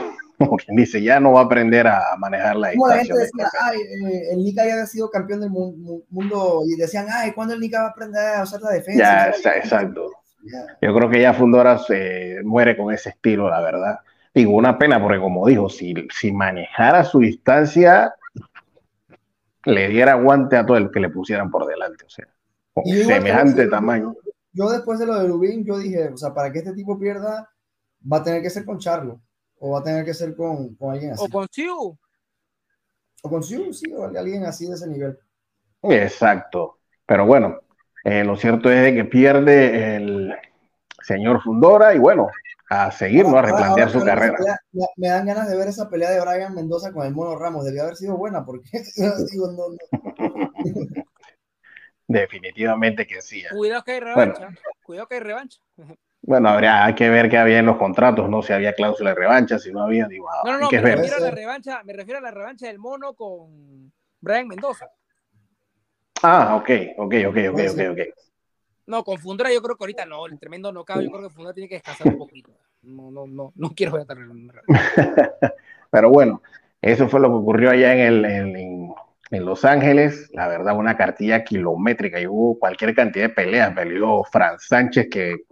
como 0.46 0.58
quien 0.58 0.76
dice, 0.76 1.02
ya 1.02 1.20
no 1.20 1.34
va 1.34 1.42
a 1.42 1.44
aprender 1.44 1.88
a 1.88 2.16
manejar 2.18 2.56
la 2.56 2.72
la 2.74 2.98
gente 2.98 3.14
decía, 3.14 3.50
ay, 3.62 3.80
eh, 3.80 4.34
el 4.34 4.44
Nika 4.44 4.66
ya 4.66 4.74
había 4.74 4.86
sido 4.86 5.10
campeón 5.10 5.42
del 5.42 5.50
mundo 5.50 6.62
y 6.66 6.76
decían, 6.76 7.08
ay, 7.12 7.32
¿cuándo 7.32 7.54
el 7.54 7.60
Nika 7.60 7.82
va 7.82 7.88
a 7.88 7.92
aprender 7.92 8.36
a 8.36 8.44
usar 8.44 8.62
la 8.62 8.72
defensa? 8.72 9.00
Ya, 9.00 9.26
está, 9.30 9.58
exacto. 9.58 10.10
Ya. 10.44 10.78
Yo 10.82 10.94
creo 10.94 11.10
que 11.10 11.22
ya 11.22 11.34
Fundora 11.34 11.78
se 11.78 12.42
muere 12.44 12.76
con 12.76 12.94
ese 12.94 13.10
estilo, 13.10 13.50
la 13.50 13.62
verdad. 13.62 14.00
Digo, 14.34 14.56
una 14.56 14.78
pena 14.78 15.02
porque 15.02 15.20
como 15.20 15.48
dijo, 15.48 15.70
si, 15.70 15.94
si 16.14 16.32
manejara 16.32 17.04
su 17.04 17.20
distancia, 17.20 18.14
le 19.66 19.88
diera 19.88 20.16
guante 20.16 20.58
a 20.58 20.66
todo 20.66 20.78
el 20.78 20.92
que 20.92 21.00
le 21.00 21.10
pusieran 21.10 21.50
por 21.50 21.66
delante, 21.66 22.06
o 22.06 22.10
sea, 22.10 22.28
con 22.74 22.86
semejante 22.86 23.68
tamaño. 23.68 24.16
Yo 24.52 24.70
después 24.70 25.00
de 25.00 25.06
lo 25.06 25.20
de 25.20 25.28
Rubín, 25.28 25.64
yo 25.64 25.78
dije, 25.78 26.10
o 26.10 26.18
sea, 26.18 26.34
para 26.34 26.52
que 26.52 26.60
este 26.60 26.74
tipo 26.74 27.00
pierda, 27.00 27.50
va 28.12 28.18
a 28.18 28.24
tener 28.24 28.42
que 28.42 28.50
ser 28.50 28.66
con 28.66 28.80
Charlo 28.80 29.22
o 29.66 29.72
va 29.72 29.80
a 29.80 29.84
tener 29.84 30.04
que 30.04 30.14
ser 30.14 30.36
con, 30.36 30.76
con 30.76 30.92
alguien 30.92 31.12
así. 31.12 31.24
O 31.24 31.30
con 31.30 31.48
Siu. 31.50 31.98
O 33.22 33.30
con 33.30 33.42
Siu, 33.42 33.74
sí, 33.74 33.94
o 33.94 34.04
alguien 34.04 34.44
así 34.44 34.68
de 34.68 34.74
ese 34.74 34.88
nivel. 34.88 35.18
Exacto. 35.84 36.80
Pero 37.06 37.26
bueno, 37.26 37.62
eh, 38.04 38.26
lo 38.26 38.36
cierto 38.36 38.70
es 38.70 38.84
de 38.84 38.94
que 38.94 39.06
pierde 39.06 39.96
el 39.96 40.36
señor 41.02 41.42
Fundora 41.42 41.96
y 41.96 42.00
bueno, 42.00 42.28
a 42.70 42.92
seguir, 42.92 43.26
¿no? 43.26 43.38
A 43.38 43.42
replantear 43.42 43.88
ahora, 43.88 44.00
su 44.00 44.06
carrera. 44.06 44.36
Pelea, 44.38 44.60
me, 44.74 44.86
me, 44.98 45.08
dan 45.08 45.26
ganas 45.26 45.50
de 45.50 45.56
ver 45.56 45.70
esa 45.70 45.90
pelea 45.90 46.12
de 46.12 46.20
Brian 46.20 46.54
Mendoza 46.54 46.92
con 46.92 47.06
el 47.06 47.14
Mono 47.14 47.38
Ramos. 47.38 47.64
Debió 47.64 47.84
haber 47.84 47.96
sido 47.96 48.18
buena 48.18 48.44
porque 48.44 48.70
digo, 49.32 49.48
no, 49.54 49.70
no. 49.70 50.52
Definitivamente 52.10 53.08
que 53.08 53.22
sí. 53.22 53.40
¿eh? 53.40 53.50
Cuidado 53.50 53.84
que 53.86 53.94
hay 53.94 54.00
revancha. 54.02 54.40
Bueno. 54.40 54.58
Cuidado 54.84 55.08
que 55.08 55.16
hay 55.16 55.22
revancha. 55.22 55.62
Bueno, 56.26 56.50
habría 56.50 56.94
que 56.96 57.10
ver 57.10 57.30
qué 57.30 57.38
había 57.38 57.60
en 57.60 57.66
los 57.66 57.76
contratos, 57.76 58.30
no 58.30 58.42
si 58.42 58.54
había 58.54 58.74
cláusula 58.74 59.10
de 59.10 59.16
revancha, 59.18 59.60
si 59.60 59.74
no 59.74 59.84
había, 59.84 60.08
digo, 60.08 60.30
no, 60.46 60.54
no, 60.54 60.60
no, 60.60 60.72
me 60.72 60.82
ver. 60.82 60.96
refiero 60.96 61.18
a 61.18 61.20
la 61.20 61.32
revancha, 61.32 61.84
me 61.84 61.94
refiero 61.94 62.20
a 62.20 62.22
la 62.22 62.32
revancha 62.32 62.68
del 62.68 62.80
mono 62.80 63.14
con 63.14 63.92
Brian 64.22 64.48
Mendoza. 64.48 64.90
Ah, 66.24 66.56
ok, 66.56 66.70
ok, 66.98 67.14
ok, 67.28 67.38
ok, 67.52 67.60
ok, 67.72 67.80
ok. 67.92 68.00
No, 68.86 69.04
con 69.04 69.18
Fundora 69.18 69.52
yo 69.52 69.62
creo 69.62 69.76
que 69.76 69.84
ahorita 69.84 70.06
no, 70.06 70.26
el 70.26 70.40
tremendo 70.40 70.72
knockout, 70.72 71.04
yo 71.04 71.12
creo 71.12 71.24
que 71.24 71.30
Fundora 71.30 71.54
tiene 71.54 71.68
que 71.68 71.76
descansar 71.76 72.08
un 72.08 72.18
poquito. 72.18 72.52
No, 72.84 73.12
no, 73.12 73.28
no, 73.28 73.52
no 73.56 73.70
quiero 73.76 73.94
ver 73.94 74.06
Pero 75.92 76.10
bueno, 76.10 76.42
eso 76.82 77.08
fue 77.10 77.20
lo 77.20 77.30
que 77.30 77.36
ocurrió 77.36 77.70
allá 77.70 77.94
en 77.94 78.00
el 78.00 78.26
en, 78.26 78.94
en 79.32 79.46
Los 79.46 79.66
Ángeles, 79.66 80.30
la 80.34 80.48
verdad, 80.48 80.78
una 80.78 80.96
cartilla 80.96 81.44
kilométrica 81.44 82.20
y 82.20 82.28
hubo 82.28 82.60
cualquier 82.60 82.94
cantidad 82.94 83.30
de 83.30 83.34
peleas. 83.34 83.74
Peleó 83.74 84.24
Fran 84.26 84.60
Sánchez, 84.60 85.08
que 85.10 85.46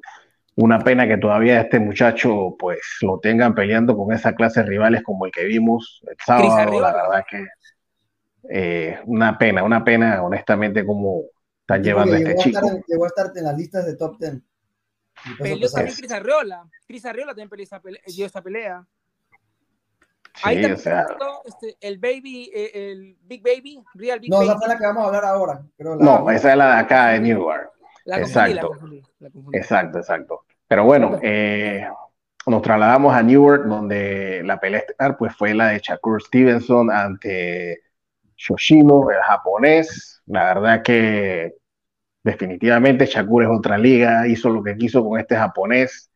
una 0.61 0.79
pena 0.79 1.07
que 1.07 1.17
todavía 1.17 1.59
este 1.59 1.79
muchacho 1.79 2.55
pues 2.57 2.79
lo 3.01 3.19
tengan 3.19 3.55
peleando 3.55 3.97
con 3.97 4.13
esa 4.13 4.35
clase 4.35 4.61
de 4.61 4.67
rivales 4.67 5.01
como 5.01 5.25
el 5.25 5.31
que 5.31 5.45
vimos 5.45 6.01
el 6.07 6.15
sábado, 6.23 6.79
la 6.79 6.93
verdad 6.93 7.25
que 7.27 7.45
eh, 8.49 8.99
una 9.05 9.37
pena, 9.37 9.63
una 9.63 9.83
pena 9.83 10.21
honestamente 10.21 10.85
como 10.85 11.23
están 11.61 11.83
llevando 11.83 12.13
a 12.13 12.19
este 12.19 12.35
chico. 12.35 12.59
A 12.59 12.61
estar, 12.61 12.83
llegó 12.87 13.03
a 13.05 13.07
estar 13.07 13.31
en 13.35 13.43
las 13.43 13.57
listas 13.57 13.85
de 13.85 13.95
top 13.95 14.19
10. 14.19 14.33
Peleó 15.39 15.69
también 15.69 15.95
Cris 15.95 16.11
Arriola, 16.11 16.69
Cris 16.87 17.05
Arriola 17.05 17.31
también 17.31 17.49
peleó 17.49 17.63
esta 17.63 17.81
pelea, 17.81 18.01
dio 18.05 18.25
esta 18.25 18.41
pelea. 18.41 18.85
Sí, 20.33 20.41
Ahí 20.43 20.55
también 20.55 20.73
o 20.73 20.77
sea... 20.77 21.05
este, 21.45 21.77
el 21.81 21.97
Baby, 21.97 22.51
eh, 22.53 22.71
el 22.73 23.17
Big 23.23 23.43
Baby, 23.43 23.83
Real 23.95 24.19
Big 24.19 24.29
no, 24.29 24.37
Baby. 24.37 24.49
esa 24.49 24.59
fue 24.59 24.67
la 24.67 24.77
que 24.77 24.85
vamos 24.85 25.03
a 25.03 25.07
hablar 25.07 25.25
ahora. 25.25 25.61
Creo 25.75 25.95
la... 25.95 26.05
No, 26.05 26.29
esa 26.31 26.51
es 26.51 26.57
la 26.57 26.75
de 26.75 26.79
acá 26.81 27.07
de 27.09 27.19
Newark. 27.19 27.71
La 28.05 28.19
exacto. 28.19 28.67
Confundí, 28.69 29.03
la 29.19 29.29
confundí, 29.29 29.57
exacto, 29.57 29.97
exacto. 29.99 30.45
Pero 30.71 30.85
bueno, 30.85 31.19
eh, 31.21 31.85
nos 32.47 32.61
trasladamos 32.61 33.13
a 33.13 33.21
Newark, 33.21 33.65
donde 33.65 34.41
la 34.45 34.57
pelea 34.57 34.79
estelar 34.79 35.17
pues, 35.17 35.35
fue 35.35 35.53
la 35.53 35.67
de 35.67 35.79
Shakur 35.79 36.23
Stevenson 36.23 36.89
ante 36.89 37.81
Shoshino, 38.37 39.11
el 39.11 39.21
japonés. 39.21 40.21
La 40.27 40.45
verdad 40.45 40.81
que 40.81 41.55
definitivamente 42.23 43.05
Shakur 43.05 43.43
es 43.43 43.49
otra 43.49 43.77
liga, 43.77 44.25
hizo 44.29 44.49
lo 44.49 44.63
que 44.63 44.77
quiso 44.77 45.03
con 45.03 45.19
este 45.19 45.35
japonés. 45.35 46.09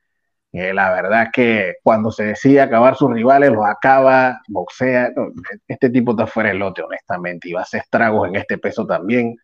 Eh, 0.54 0.74
la 0.74 0.90
verdad 0.94 1.32
que 1.34 1.74
cuando 1.84 2.10
se 2.10 2.24
decide 2.24 2.62
acabar 2.62 2.96
sus 2.96 3.12
rivales, 3.12 3.52
los 3.52 3.66
acaba, 3.66 4.40
boxea. 4.48 5.12
Este 5.68 5.90
tipo 5.90 6.12
está 6.12 6.28
fuera 6.28 6.48
del 6.48 6.60
lote, 6.60 6.82
honestamente, 6.82 7.50
y 7.50 7.52
va 7.52 7.60
a 7.60 7.64
hacer 7.64 7.82
estragos 7.82 8.30
en 8.30 8.38
este 8.38 8.58
peso 8.58 8.88
también. 8.88 9.36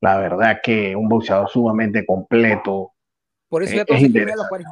La 0.00 0.18
verdad 0.18 0.58
que 0.60 0.96
un 0.96 1.08
boxeador 1.08 1.48
sumamente 1.48 2.04
completo, 2.04 2.95
por 3.48 3.62
eso 3.62 3.74
ya 3.74 3.84
todos 3.84 4.02
es 4.02 4.12
se 4.12 4.22
a 4.22 4.36
los 4.36 4.48
40. 4.48 4.70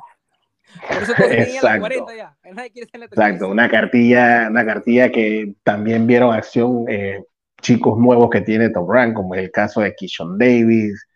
Por 0.89 1.03
eso 1.03 1.13
todos 1.17 1.31
a 1.31 1.77
los 1.77 1.81
40 1.81 2.17
ya. 2.17 2.37
Nadie 2.53 2.71
quiere 2.71 2.91
ser 2.91 3.01
la 3.01 3.07
Exacto, 3.07 3.49
una 3.49 3.69
cartilla, 3.69 4.49
una 4.51 4.65
cartilla 4.65 5.11
que 5.11 5.55
también 5.63 6.07
vieron 6.07 6.35
acción 6.35 6.85
eh, 6.89 7.23
chicos 7.61 7.99
nuevos 7.99 8.31
que 8.31 8.43
tiene 8.43 8.71
Top 8.71 8.91
Rank, 8.91 9.15
como 9.15 9.35
es 9.35 9.43
el 9.43 9.51
caso 9.51 9.81
de 9.81 9.95
Kishon 9.95 10.39
Davis, 10.39 11.07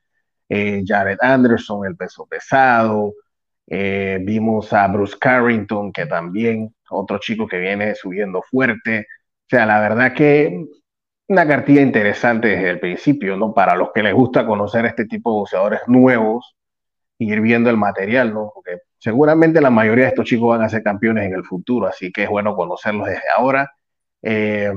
eh, 0.48 0.82
Jared 0.86 1.18
Anderson, 1.20 1.86
el 1.86 1.96
peso 1.96 2.26
pesado, 2.26 3.14
Eh, 3.70 4.18
vimos 4.22 4.72
a 4.72 4.86
Bruce 4.88 5.16
Carrington, 5.20 5.92
que 5.92 6.06
también, 6.06 6.74
otro 6.88 7.18
chico 7.18 7.46
que 7.46 7.58
viene 7.58 7.94
subiendo 7.94 8.40
fuerte. 8.42 9.00
O 9.00 9.48
sea, 9.50 9.66
la 9.66 9.78
verdad 9.80 10.14
que 10.14 10.64
una 11.28 11.46
cartilla 11.46 11.82
interesante 11.82 12.48
desde 12.48 12.70
el 12.70 12.80
principio, 12.80 13.36
¿no? 13.36 13.52
Para 13.52 13.76
los 13.76 13.90
que 13.92 14.02
les 14.02 14.14
gusta 14.14 14.46
conocer 14.46 14.86
este 14.86 15.04
tipo 15.04 15.30
de 15.30 15.36
boxeadores 15.40 15.80
nuevos, 15.86 16.56
ir 17.18 17.40
viendo 17.40 17.70
el 17.70 17.76
material, 17.76 18.32
¿no? 18.32 18.52
Porque 18.54 18.78
seguramente 18.98 19.60
la 19.60 19.70
mayoría 19.70 20.04
de 20.04 20.10
estos 20.10 20.26
chicos 20.26 20.50
van 20.50 20.62
a 20.62 20.68
ser 20.68 20.82
campeones 20.82 21.26
en 21.26 21.34
el 21.34 21.44
futuro, 21.44 21.86
así 21.86 22.12
que 22.12 22.24
es 22.24 22.28
bueno 22.28 22.54
conocerlos 22.54 23.06
desde 23.06 23.28
ahora. 23.36 23.72
Eh, 24.22 24.72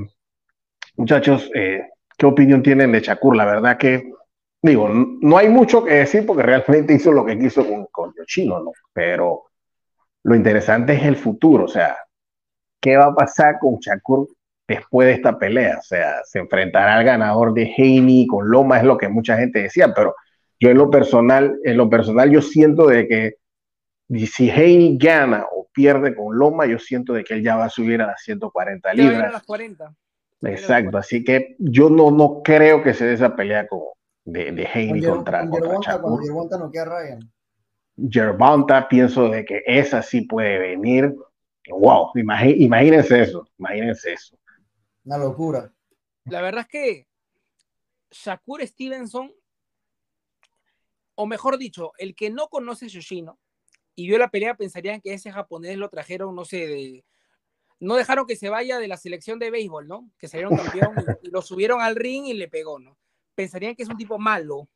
muchachos, 0.96 1.50
eh, 1.54 1.84
¿qué 2.18 2.26
opinión 2.26 2.64
tienen 2.64 2.92
de 2.92 3.02
Shakur? 3.02 3.36
La 3.36 3.46
verdad 3.46 3.78
que, 3.78 4.12
digo, 4.62 4.90
no 4.90 5.38
hay 5.38 5.50
mucho 5.50 5.84
que 5.84 5.96
decir 5.96 6.26
porque 6.26 6.44
realmente 6.44 6.94
hizo 6.96 7.12
lo 7.12 7.26
que 7.26 7.38
quiso 7.38 7.66
con, 7.68 7.86
con 7.92 8.14
Yoshino, 8.18 8.60
¿no? 8.60 8.72
Pero 8.94 9.44
lo 10.24 10.36
interesante 10.36 10.94
es 10.94 11.04
el 11.04 11.16
futuro, 11.16 11.66
o 11.66 11.68
sea, 11.68 11.98
¿qué 12.80 12.98
va 12.98 13.06
a 13.06 13.16
pasar 13.16 13.60
con 13.60 13.78
Shakur 13.80 14.28
después 14.68 15.08
de 15.08 15.14
esta 15.14 15.38
pelea? 15.38 15.78
O 15.80 15.84
sea, 15.84 16.22
se 16.24 16.40
enfrentará 16.40 16.96
al 16.96 17.04
ganador 17.04 17.54
de 17.54 17.74
Haney 17.78 18.28
con 18.28 18.50
Loma, 18.50 18.78
es 18.78 18.84
lo 18.84 18.98
que 18.98 19.10
mucha 19.10 19.38
gente 19.38 19.64
decía, 19.64 19.92
pero 19.96 20.16
yo 20.62 20.70
en 20.70 20.78
lo 20.78 20.92
personal, 20.92 21.60
en 21.64 21.76
lo 21.76 21.90
personal 21.90 22.30
yo 22.30 22.42
siento 22.42 22.86
de 22.86 23.08
que 23.08 23.36
si 24.28 24.52
Haney 24.52 24.96
gana 24.98 25.46
o 25.52 25.68
pierde 25.74 26.16
con 26.16 26.38
Loma, 26.38 26.68
yo 26.68 26.78
siento 26.78 27.14
de 27.14 27.24
que 27.24 27.34
él 27.34 27.44
ya 27.44 27.56
va 27.56 27.66
a 27.66 27.70
subir 27.70 28.00
a 28.02 28.08
las 28.08 28.22
140 28.22 28.94
libras. 28.94 29.24
a 29.24 29.32
las 29.32 29.44
40. 29.44 29.96
Exacto, 30.44 30.98
así 30.98 31.24
que 31.24 31.56
yo 31.58 31.90
no, 31.90 32.12
no 32.12 32.42
creo 32.44 32.84
que 32.84 32.94
se 32.94 33.06
dé 33.06 33.14
esa 33.14 33.36
pelea 33.36 33.68
con, 33.68 33.80
de, 34.24 34.52
de 34.52 34.68
Haney 34.68 35.04
contra, 35.04 35.48
contra 35.50 36.00
Cuando 36.00 36.22
Gervonta 36.22 36.58
no 36.60 36.70
queda 36.70 36.86
Ryan. 36.86 37.32
Gervonta, 38.10 38.88
pienso 38.88 39.30
de 39.30 39.44
que 39.44 39.64
esa 39.66 40.04
sí 40.04 40.22
puede 40.22 40.60
venir. 40.60 41.16
Wow, 41.70 42.12
imagínense 42.16 43.22
eso, 43.22 43.48
imagínense 43.58 44.14
eso. 44.14 44.38
Una 45.06 45.18
locura. 45.18 45.72
La 46.26 46.42
verdad 46.42 46.62
es 46.62 46.68
que 46.68 47.08
Shakur 48.12 48.62
Stevenson, 48.68 49.32
o 51.22 51.28
mejor 51.28 51.60
dicho, 51.60 51.92
el 52.00 52.16
que 52.16 52.32
no 52.32 52.48
conoce 52.48 52.90
Yoshino 52.90 53.40
y 53.94 54.08
vio 54.08 54.18
la 54.18 54.32
pelea 54.32 54.58
pensarían 54.58 55.02
que 55.02 55.14
ese 55.14 55.32
japonés 55.32 55.78
lo 55.78 55.88
trajeron, 55.88 56.34
no 56.34 56.46
sé, 56.46 56.66
de, 56.66 57.06
no 57.80 57.94
dejaron 57.96 58.26
que 58.26 58.36
se 58.36 58.50
vaya 58.50 58.80
de 58.80 58.88
la 58.88 58.98
selección 58.98 59.38
de 59.38 59.52
béisbol, 59.52 59.88
¿no? 59.88 60.10
Que 60.18 60.28
salieron 60.28 60.58
campeón 60.58 60.96
y, 61.22 61.30
lo 61.30 61.44
subieron 61.44 61.80
al 61.80 61.96
ring 61.96 62.26
y 62.26 62.34
le 62.34 62.48
pegó, 62.48 62.80
¿no? 62.80 62.98
Pensarían 63.36 63.76
que 63.76 63.84
es 63.84 63.90
un 63.90 63.98
tipo 63.98 64.18
malo, 64.18 64.68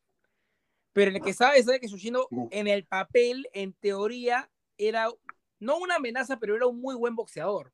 pero 0.93 1.09
el 1.09 1.19
que 1.19 1.33
sabe 1.33 1.63
sabe 1.63 1.79
que 1.79 1.87
Yoshino 1.87 2.27
en 2.51 2.67
el 2.67 2.85
papel, 2.85 3.49
en 3.51 3.73
teoría, 3.73 4.47
era 4.77 5.09
no 5.59 5.79
una 5.79 5.95
amenaza, 5.95 6.37
pero 6.37 6.55
era 6.55 6.67
un 6.67 6.79
muy 6.79 6.93
buen 6.93 7.15
boxeador. 7.15 7.73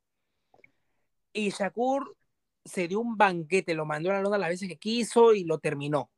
Y 1.34 1.50
Shakur 1.50 2.16
se 2.64 2.88
dio 2.88 3.02
un 3.02 3.18
banquete, 3.18 3.74
lo 3.74 3.86
mandó 3.86 4.12
a 4.12 4.14
la 4.14 4.22
lona 4.22 4.38
las 4.38 4.50
veces 4.50 4.70
que 4.70 4.80
quiso 4.80 5.34
y 5.34 5.44
lo 5.44 5.60
terminó. 5.60 6.10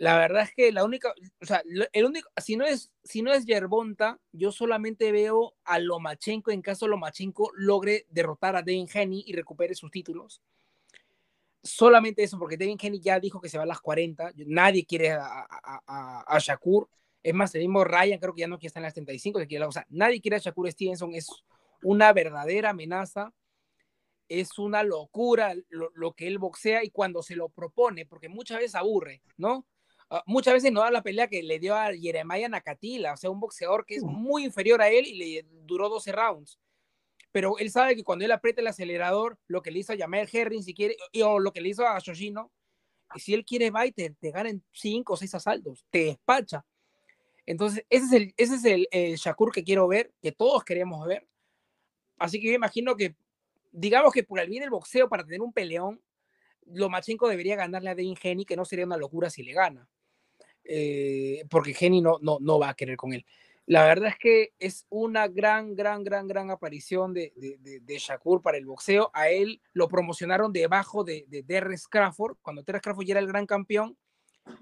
La 0.00 0.16
verdad 0.16 0.44
es 0.44 0.54
que 0.54 0.70
la 0.70 0.84
única, 0.84 1.12
o 1.40 1.44
sea, 1.44 1.60
el 1.92 2.04
único, 2.04 2.30
si 2.36 2.54
no 2.54 2.64
es, 2.64 2.92
si 3.02 3.20
no 3.20 3.32
es 3.32 3.44
Yerbonta, 3.46 4.20
yo 4.30 4.52
solamente 4.52 5.10
veo 5.10 5.56
a 5.64 5.80
Lomachenko 5.80 6.52
en 6.52 6.62
caso 6.62 6.86
Lomachenko 6.86 7.50
logre 7.56 8.06
derrotar 8.08 8.54
a 8.54 8.62
Devin 8.62 8.86
Henny 8.92 9.24
y 9.26 9.32
recupere 9.32 9.74
sus 9.74 9.90
títulos. 9.90 10.40
Solamente 11.64 12.22
eso, 12.22 12.38
porque 12.38 12.56
Devin 12.56 12.78
Henny 12.80 13.00
ya 13.00 13.18
dijo 13.18 13.40
que 13.40 13.48
se 13.48 13.58
va 13.58 13.64
a 13.64 13.66
las 13.66 13.80
40. 13.80 14.32
Nadie 14.46 14.86
quiere 14.86 15.10
a, 15.10 15.48
a, 16.26 16.38
Shakur. 16.38 16.88
Es 17.20 17.34
más, 17.34 17.52
el 17.56 17.62
mismo 17.62 17.82
Ryan 17.82 18.20
creo 18.20 18.32
que 18.32 18.42
ya 18.42 18.46
no 18.46 18.58
quiere 18.58 18.68
estar 18.68 18.80
en 18.80 18.84
las 18.84 18.94
35. 18.94 19.40
O 19.66 19.72
sea, 19.72 19.84
nadie 19.88 20.20
quiere 20.20 20.36
a 20.36 20.40
Shakur 20.40 20.70
Stevenson. 20.70 21.12
Es 21.14 21.28
una 21.82 22.12
verdadera 22.12 22.70
amenaza 22.70 23.34
es 24.28 24.58
una 24.58 24.82
locura 24.82 25.54
lo, 25.70 26.12
que 26.12 26.26
él 26.26 26.38
boxea 26.38 26.84
y 26.84 26.90
cuando 26.90 27.22
se 27.22 27.34
lo 27.34 27.48
propone, 27.48 28.06
porque 28.06 28.28
muchas 28.28 28.58
veces 28.58 28.74
aburre, 28.74 29.22
¿no? 29.36 29.66
Ah, 30.10 30.22
muchas 30.26 30.54
veces 30.54 30.72
no 30.72 30.80
da 30.80 30.90
la 30.90 31.02
pelea 31.02 31.28
que 31.28 31.42
le 31.42 31.58
dio 31.58 31.74
a 31.74 31.92
Jeremiah 31.94 32.48
Nakatila, 32.48 33.12
o 33.12 33.16
sea, 33.16 33.30
un 33.30 33.40
boxeador 33.40 33.84
que 33.84 33.96
es 33.96 34.02
muy 34.02 34.44
inferior 34.44 34.80
a 34.80 34.88
él 34.88 35.06
y 35.06 35.14
le 35.14 35.46
duró 35.64 35.88
12 35.88 36.12
rounds. 36.12 36.58
Pero 37.30 37.58
él 37.58 37.70
sabe 37.70 37.94
que 37.94 38.04
cuando 38.04 38.24
él 38.24 38.32
aprieta 38.32 38.62
el 38.62 38.68
acelerador, 38.68 39.38
lo 39.48 39.60
que 39.60 39.70
le 39.70 39.80
hizo 39.80 39.92
a 39.92 39.96
Jamel 39.96 40.28
Herring, 40.32 40.62
si 40.62 40.74
quiere, 40.74 40.96
o 41.22 41.38
lo 41.38 41.52
que 41.52 41.60
le 41.60 41.68
hizo 41.68 41.86
a 41.86 41.98
Shoshino, 41.98 42.50
si 43.16 43.34
él 43.34 43.44
quiere 43.44 43.70
va 43.70 43.86
y 43.86 43.92
te, 43.92 44.14
gana 44.22 44.48
en 44.50 44.64
5 44.72 45.12
o 45.12 45.16
6 45.16 45.34
asaltos, 45.34 45.84
te 45.90 46.04
despacha. 46.04 46.64
Entonces, 47.44 47.84
ese 47.90 48.06
es, 48.06 48.12
el, 48.12 48.34
ese 48.36 48.54
es 48.56 48.64
el, 48.64 48.88
el 48.90 49.16
Shakur 49.16 49.52
que 49.52 49.64
quiero 49.64 49.88
ver, 49.88 50.12
que 50.22 50.32
todos 50.32 50.64
queremos 50.64 51.06
ver. 51.06 51.26
Así 52.18 52.40
que 52.40 52.48
yo 52.48 52.54
imagino 52.54 52.96
que 52.96 53.14
digamos 53.72 54.12
que 54.12 54.24
por 54.24 54.40
el 54.40 54.48
bien 54.48 54.62
del 54.62 54.70
boxeo, 54.70 55.08
para 55.08 55.24
tener 55.24 55.40
un 55.42 55.52
peleón, 55.52 56.00
Lomachenko 56.66 57.28
debería 57.28 57.56
ganarle 57.56 57.90
a 57.90 57.94
Devin 57.94 58.16
Geni, 58.16 58.44
que 58.44 58.56
no 58.56 58.64
sería 58.64 58.86
una 58.86 58.96
locura 58.96 59.30
si 59.30 59.42
le 59.42 59.52
gana. 59.52 59.88
Eh, 60.68 61.44
porque 61.50 61.74
Geni 61.74 62.00
no, 62.00 62.18
no, 62.20 62.38
no 62.40 62.58
va 62.58 62.68
a 62.68 62.74
querer 62.74 62.96
con 62.96 63.12
él. 63.12 63.24
La 63.66 63.84
verdad 63.84 64.10
es 64.10 64.18
que 64.18 64.52
es 64.58 64.86
una 64.88 65.26
gran, 65.28 65.74
gran, 65.74 66.04
gran, 66.04 66.28
gran 66.28 66.50
aparición 66.50 67.12
de, 67.12 67.32
de, 67.36 67.98
Shakur 67.98 68.40
para 68.40 68.56
el 68.56 68.64
boxeo. 68.64 69.10
A 69.12 69.28
él 69.28 69.60
lo 69.72 69.88
promocionaron 69.88 70.52
debajo 70.52 71.04
de, 71.04 71.26
de 71.28 71.42
Terrence 71.42 71.86
Crawford, 71.90 72.36
cuando 72.40 72.62
Terrence 72.62 72.84
Crawford 72.84 73.06
ya 73.06 73.12
era 73.12 73.20
el 73.20 73.26
gran 73.26 73.46
campeón. 73.46 73.96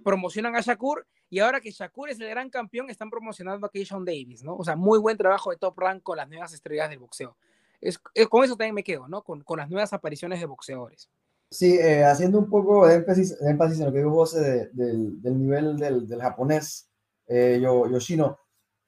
Promocionan 0.02 0.56
a 0.56 0.60
Shakur 0.60 1.06
y 1.28 1.38
ahora 1.40 1.60
que 1.60 1.70
Shakur 1.70 2.10
es 2.10 2.18
el 2.18 2.28
gran 2.28 2.50
campeón, 2.50 2.90
están 2.90 3.10
promocionando 3.10 3.66
a 3.66 3.70
Keishon 3.70 4.04
Davis, 4.04 4.42
¿no? 4.42 4.56
O 4.56 4.64
sea, 4.64 4.74
muy 4.74 4.98
buen 4.98 5.16
trabajo 5.16 5.50
de 5.50 5.56
top 5.56 5.78
rank 5.78 6.02
con 6.02 6.16
las 6.16 6.28
nuevas 6.28 6.52
estrellas 6.52 6.88
del 6.88 6.98
boxeo 6.98 7.36
es, 7.80 7.98
con 8.28 8.44
eso 8.44 8.56
también 8.56 8.74
me 8.74 8.84
quedo, 8.84 9.08
¿no? 9.08 9.22
Con, 9.22 9.42
con 9.42 9.58
las 9.58 9.68
nuevas 9.68 9.92
apariciones 9.92 10.40
de 10.40 10.46
boxeadores. 10.46 11.08
Sí, 11.50 11.78
eh, 11.78 12.04
haciendo 12.04 12.38
un 12.38 12.50
poco 12.50 12.86
de 12.86 12.96
énfasis, 12.96 13.36
énfasis 13.40 13.78
en 13.78 13.86
lo 13.86 13.92
que 13.92 13.98
dijo 13.98 14.10
José 14.10 14.70
del, 14.72 15.22
del, 15.22 15.38
nivel 15.38 15.76
del, 15.76 16.06
del 16.06 16.20
japonés 16.20 16.90
eh, 17.28 17.60
Yoshino. 17.60 18.38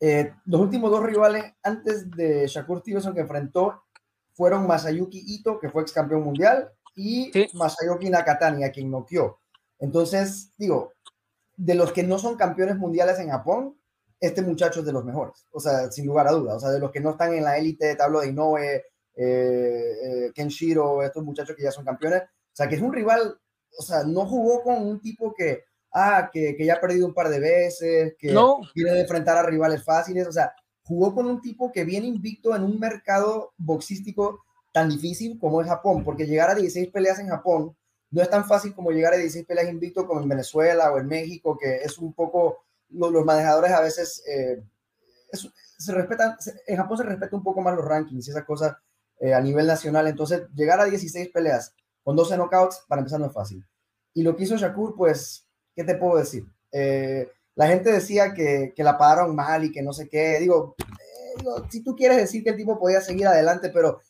Eh, 0.00 0.32
los 0.46 0.60
últimos 0.60 0.90
dos 0.90 1.04
rivales 1.04 1.44
antes 1.62 2.10
de 2.10 2.46
Shakur 2.46 2.80
Stevenson 2.80 3.14
que 3.14 3.20
enfrentó 3.20 3.82
fueron 4.32 4.66
Masayuki 4.66 5.22
Ito, 5.26 5.58
que 5.58 5.68
fue 5.68 5.82
ex 5.82 5.92
campeón 5.92 6.22
mundial, 6.22 6.70
y 6.94 7.30
Masayuki 7.54 8.10
Nakatani, 8.10 8.64
a 8.64 8.70
quien 8.70 8.90
noqueó. 8.90 9.40
Entonces, 9.78 10.50
digo, 10.56 10.92
de 11.56 11.74
los 11.74 11.92
que 11.92 12.02
no 12.04 12.18
son 12.18 12.36
campeones 12.36 12.76
mundiales 12.76 13.18
en 13.18 13.30
Japón, 13.30 13.76
este 14.20 14.42
muchacho 14.42 14.80
es 14.80 14.86
de 14.86 14.92
los 14.92 15.04
mejores, 15.04 15.46
o 15.52 15.60
sea, 15.60 15.90
sin 15.92 16.06
lugar 16.06 16.26
a 16.26 16.32
dudas, 16.32 16.56
o 16.56 16.60
sea, 16.60 16.70
de 16.70 16.80
los 16.80 16.90
que 16.90 17.00
no 17.00 17.10
están 17.10 17.34
en 17.34 17.44
la 17.44 17.56
élite 17.56 17.86
de 17.86 17.96
tablo 17.96 18.20
de 18.20 18.28
Inoue, 18.28 18.60
eh, 18.60 18.82
eh, 19.16 20.32
Kenshiro, 20.34 21.02
estos 21.02 21.24
muchachos 21.24 21.56
que 21.56 21.62
ya 21.62 21.70
son 21.70 21.84
campeones, 21.84 22.22
sea, 22.58 22.68
que 22.68 22.74
es 22.74 22.82
un 22.82 22.92
rival, 22.92 23.38
o 23.78 23.82
sea, 23.82 24.02
no 24.04 24.26
jugó 24.26 24.62
con 24.62 24.84
un 24.84 25.00
tipo 25.00 25.32
que, 25.32 25.64
ah, 25.92 26.28
que, 26.32 26.56
que 26.56 26.66
ya 26.66 26.74
ha 26.74 26.80
perdido 26.80 27.06
un 27.06 27.14
par 27.14 27.28
de 27.28 27.38
veces, 27.38 28.14
que 28.18 28.32
no. 28.32 28.60
quiere 28.74 29.00
enfrentar 29.00 29.36
a 29.36 29.44
rivales 29.44 29.84
fáciles, 29.84 30.26
o 30.26 30.32
sea, 30.32 30.52
jugó 30.82 31.14
con 31.14 31.26
un 31.26 31.40
tipo 31.40 31.70
que 31.70 31.84
viene 31.84 32.06
invicto 32.06 32.56
en 32.56 32.62
un 32.64 32.80
mercado 32.80 33.52
boxístico 33.56 34.44
tan 34.72 34.88
difícil 34.88 35.38
como 35.38 35.60
es 35.60 35.68
Japón, 35.68 36.02
porque 36.02 36.26
llegar 36.26 36.50
a 36.50 36.54
16 36.54 36.90
peleas 36.92 37.18
en 37.18 37.28
Japón 37.28 37.76
no 38.10 38.22
es 38.22 38.30
tan 38.30 38.44
fácil 38.46 38.74
como 38.74 38.90
llegar 38.90 39.12
a 39.12 39.18
16 39.18 39.46
peleas 39.46 39.68
invicto 39.68 40.06
como 40.06 40.20
en 40.20 40.28
Venezuela 40.28 40.92
o 40.92 40.98
en 40.98 41.06
México, 41.06 41.56
que 41.58 41.76
es 41.76 41.98
un 41.98 42.12
poco 42.12 42.64
los, 42.90 43.24
manejadores 43.24 43.70
a 43.72 43.80
veces 43.80 44.22
eh, 44.26 44.62
se 45.78 45.92
respetan, 45.92 46.36
en 46.66 46.76
Japón 46.76 46.98
se 46.98 47.04
respeta 47.04 47.36
un 47.36 47.42
poco 47.42 47.60
más 47.60 47.76
los 47.76 47.84
rankings 47.84 48.26
y 48.26 48.30
esas 48.30 48.44
cosas 48.44 48.76
eh, 49.20 49.34
a 49.34 49.40
nivel 49.40 49.66
nacional. 49.66 50.06
Entonces, 50.06 50.42
llegar 50.54 50.80
a 50.80 50.86
16 50.86 51.28
peleas 51.28 51.74
con 52.08 52.16
12 52.16 52.38
knockouts, 52.38 52.86
para 52.88 53.00
empezar, 53.00 53.20
no 53.20 53.26
es 53.26 53.34
fácil. 53.34 53.62
Y 54.14 54.22
lo 54.22 54.34
que 54.34 54.44
hizo 54.44 54.56
Shakur, 54.56 54.94
pues, 54.96 55.46
¿qué 55.76 55.84
te 55.84 55.94
puedo 55.94 56.16
decir? 56.16 56.42
Eh, 56.72 57.28
la 57.54 57.66
gente 57.66 57.92
decía 57.92 58.32
que, 58.32 58.72
que, 58.74 58.82
la 58.82 58.96
pagaron 58.96 59.36
mal 59.36 59.62
y 59.62 59.70
que 59.70 59.82
no 59.82 59.92
sé 59.92 60.08
qué. 60.08 60.38
Digo, 60.38 60.74
digo, 61.36 61.66
si 61.68 61.84
tú 61.84 61.94
quieres 61.94 62.16
decir 62.16 62.42
que 62.42 62.48
el 62.48 62.56
tipo 62.56 62.78
podía 62.78 63.02
seguir 63.02 63.26
adelante, 63.26 63.68
pero 63.68 64.00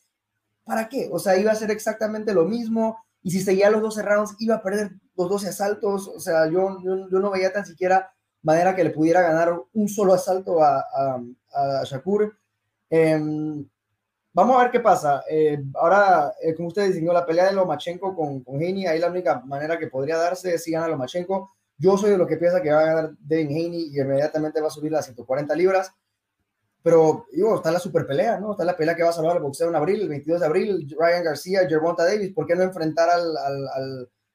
¿para 0.62 0.88
qué? 0.88 1.08
O 1.11 1.18
sea, 1.18 1.37
iba 1.38 1.50
a 1.50 1.56
ser 1.56 1.72
exactamente 1.72 2.32
lo 2.32 2.44
mismo. 2.44 3.04
Y 3.20 3.32
si 3.32 3.40
seguía 3.40 3.68
los 3.68 3.82
12 3.82 4.02
rounds, 4.02 4.37
iba 4.38 4.54
a 4.54 4.62
perder 4.62 4.92
los 5.16 5.28
12 5.28 5.48
asaltos. 5.48 6.06
O 6.06 6.20
sea, 6.20 6.48
yo, 6.48 6.78
yo, 6.84 7.18
no 7.18 7.32
veía 7.32 7.52
tan 7.52 7.66
siquiera 7.66 8.12
manera 8.42 8.76
que 8.76 8.84
le 8.84 8.90
pudiera 8.90 9.22
ganar 9.22 9.61
un 9.72 9.88
solo 9.88 10.14
asalto 10.14 10.62
a, 10.62 10.87
a, 11.52 11.82
Shakur. 11.82 12.38
Em, 12.90 13.68
vamos 14.38 14.57
a 14.57 14.62
ver 14.62 14.70
qué 14.70 14.81
pasa. 14.81 15.24
Eh, 15.29 15.59
ahora, 15.74 16.33
eh, 16.40 16.55
como 16.55 16.68
usted 16.68 16.87
diseñó 16.87 17.12
la 17.12 17.27
pelea 17.27 17.46
de 17.46 17.53
Lomachenko 17.53 18.14
con, 18.14 18.44
con 18.44 18.57
Haney, 18.57 18.87
ahí 18.87 19.01
la 19.01 19.09
única 19.09 19.40
manera 19.40 19.79
que 19.79 19.88
podría 19.88 20.16
darse 20.16 20.55
es 20.55 20.62
si 20.62 20.70
gana 20.70 20.87
Lomachenko. 20.87 21.53
Yo 21.77 21.96
soy 21.98 22.11
de 22.11 22.18
lo 22.18 22.27
que 22.27 22.37
piensa 22.37 22.62
que 22.62 22.70
va 22.70 22.81
a 22.81 22.87
ganar 22.87 23.11
Devin 23.18 23.48
Haney 23.48 23.90
y 23.92 24.01
inmediatamente 24.01 24.61
va 24.61 24.68
a 24.68 24.70
subir 24.70 24.92
las 24.92 25.07
140 25.07 25.55
libras. 25.57 25.92
Pero, 26.83 27.27
digo, 27.33 27.57
está 27.57 27.72
la 27.72 27.81
super 27.81 28.07
pelea, 28.07 28.38
¿no? 28.38 28.53
Está 28.53 28.64
la 28.64 28.77
pelea 28.77 28.94
que 28.94 29.03
va 29.03 29.11
a 29.11 29.12
salvar 29.12 29.37
el 29.37 29.42
boxeo 29.42 29.68
en 29.68 29.74
abril, 29.74 30.03
el 30.03 30.09
22 30.09 30.40
de 30.40 30.46
abril, 30.46 30.96
Ryan 30.96 31.24
García, 31.24 31.68
Gervonta 31.68 32.05
Davis. 32.05 32.33
¿Por 32.33 32.46
qué 32.46 32.55
no 32.55 32.62
enfrentar 32.62 33.11
al, 33.11 33.37
al, 33.37 33.68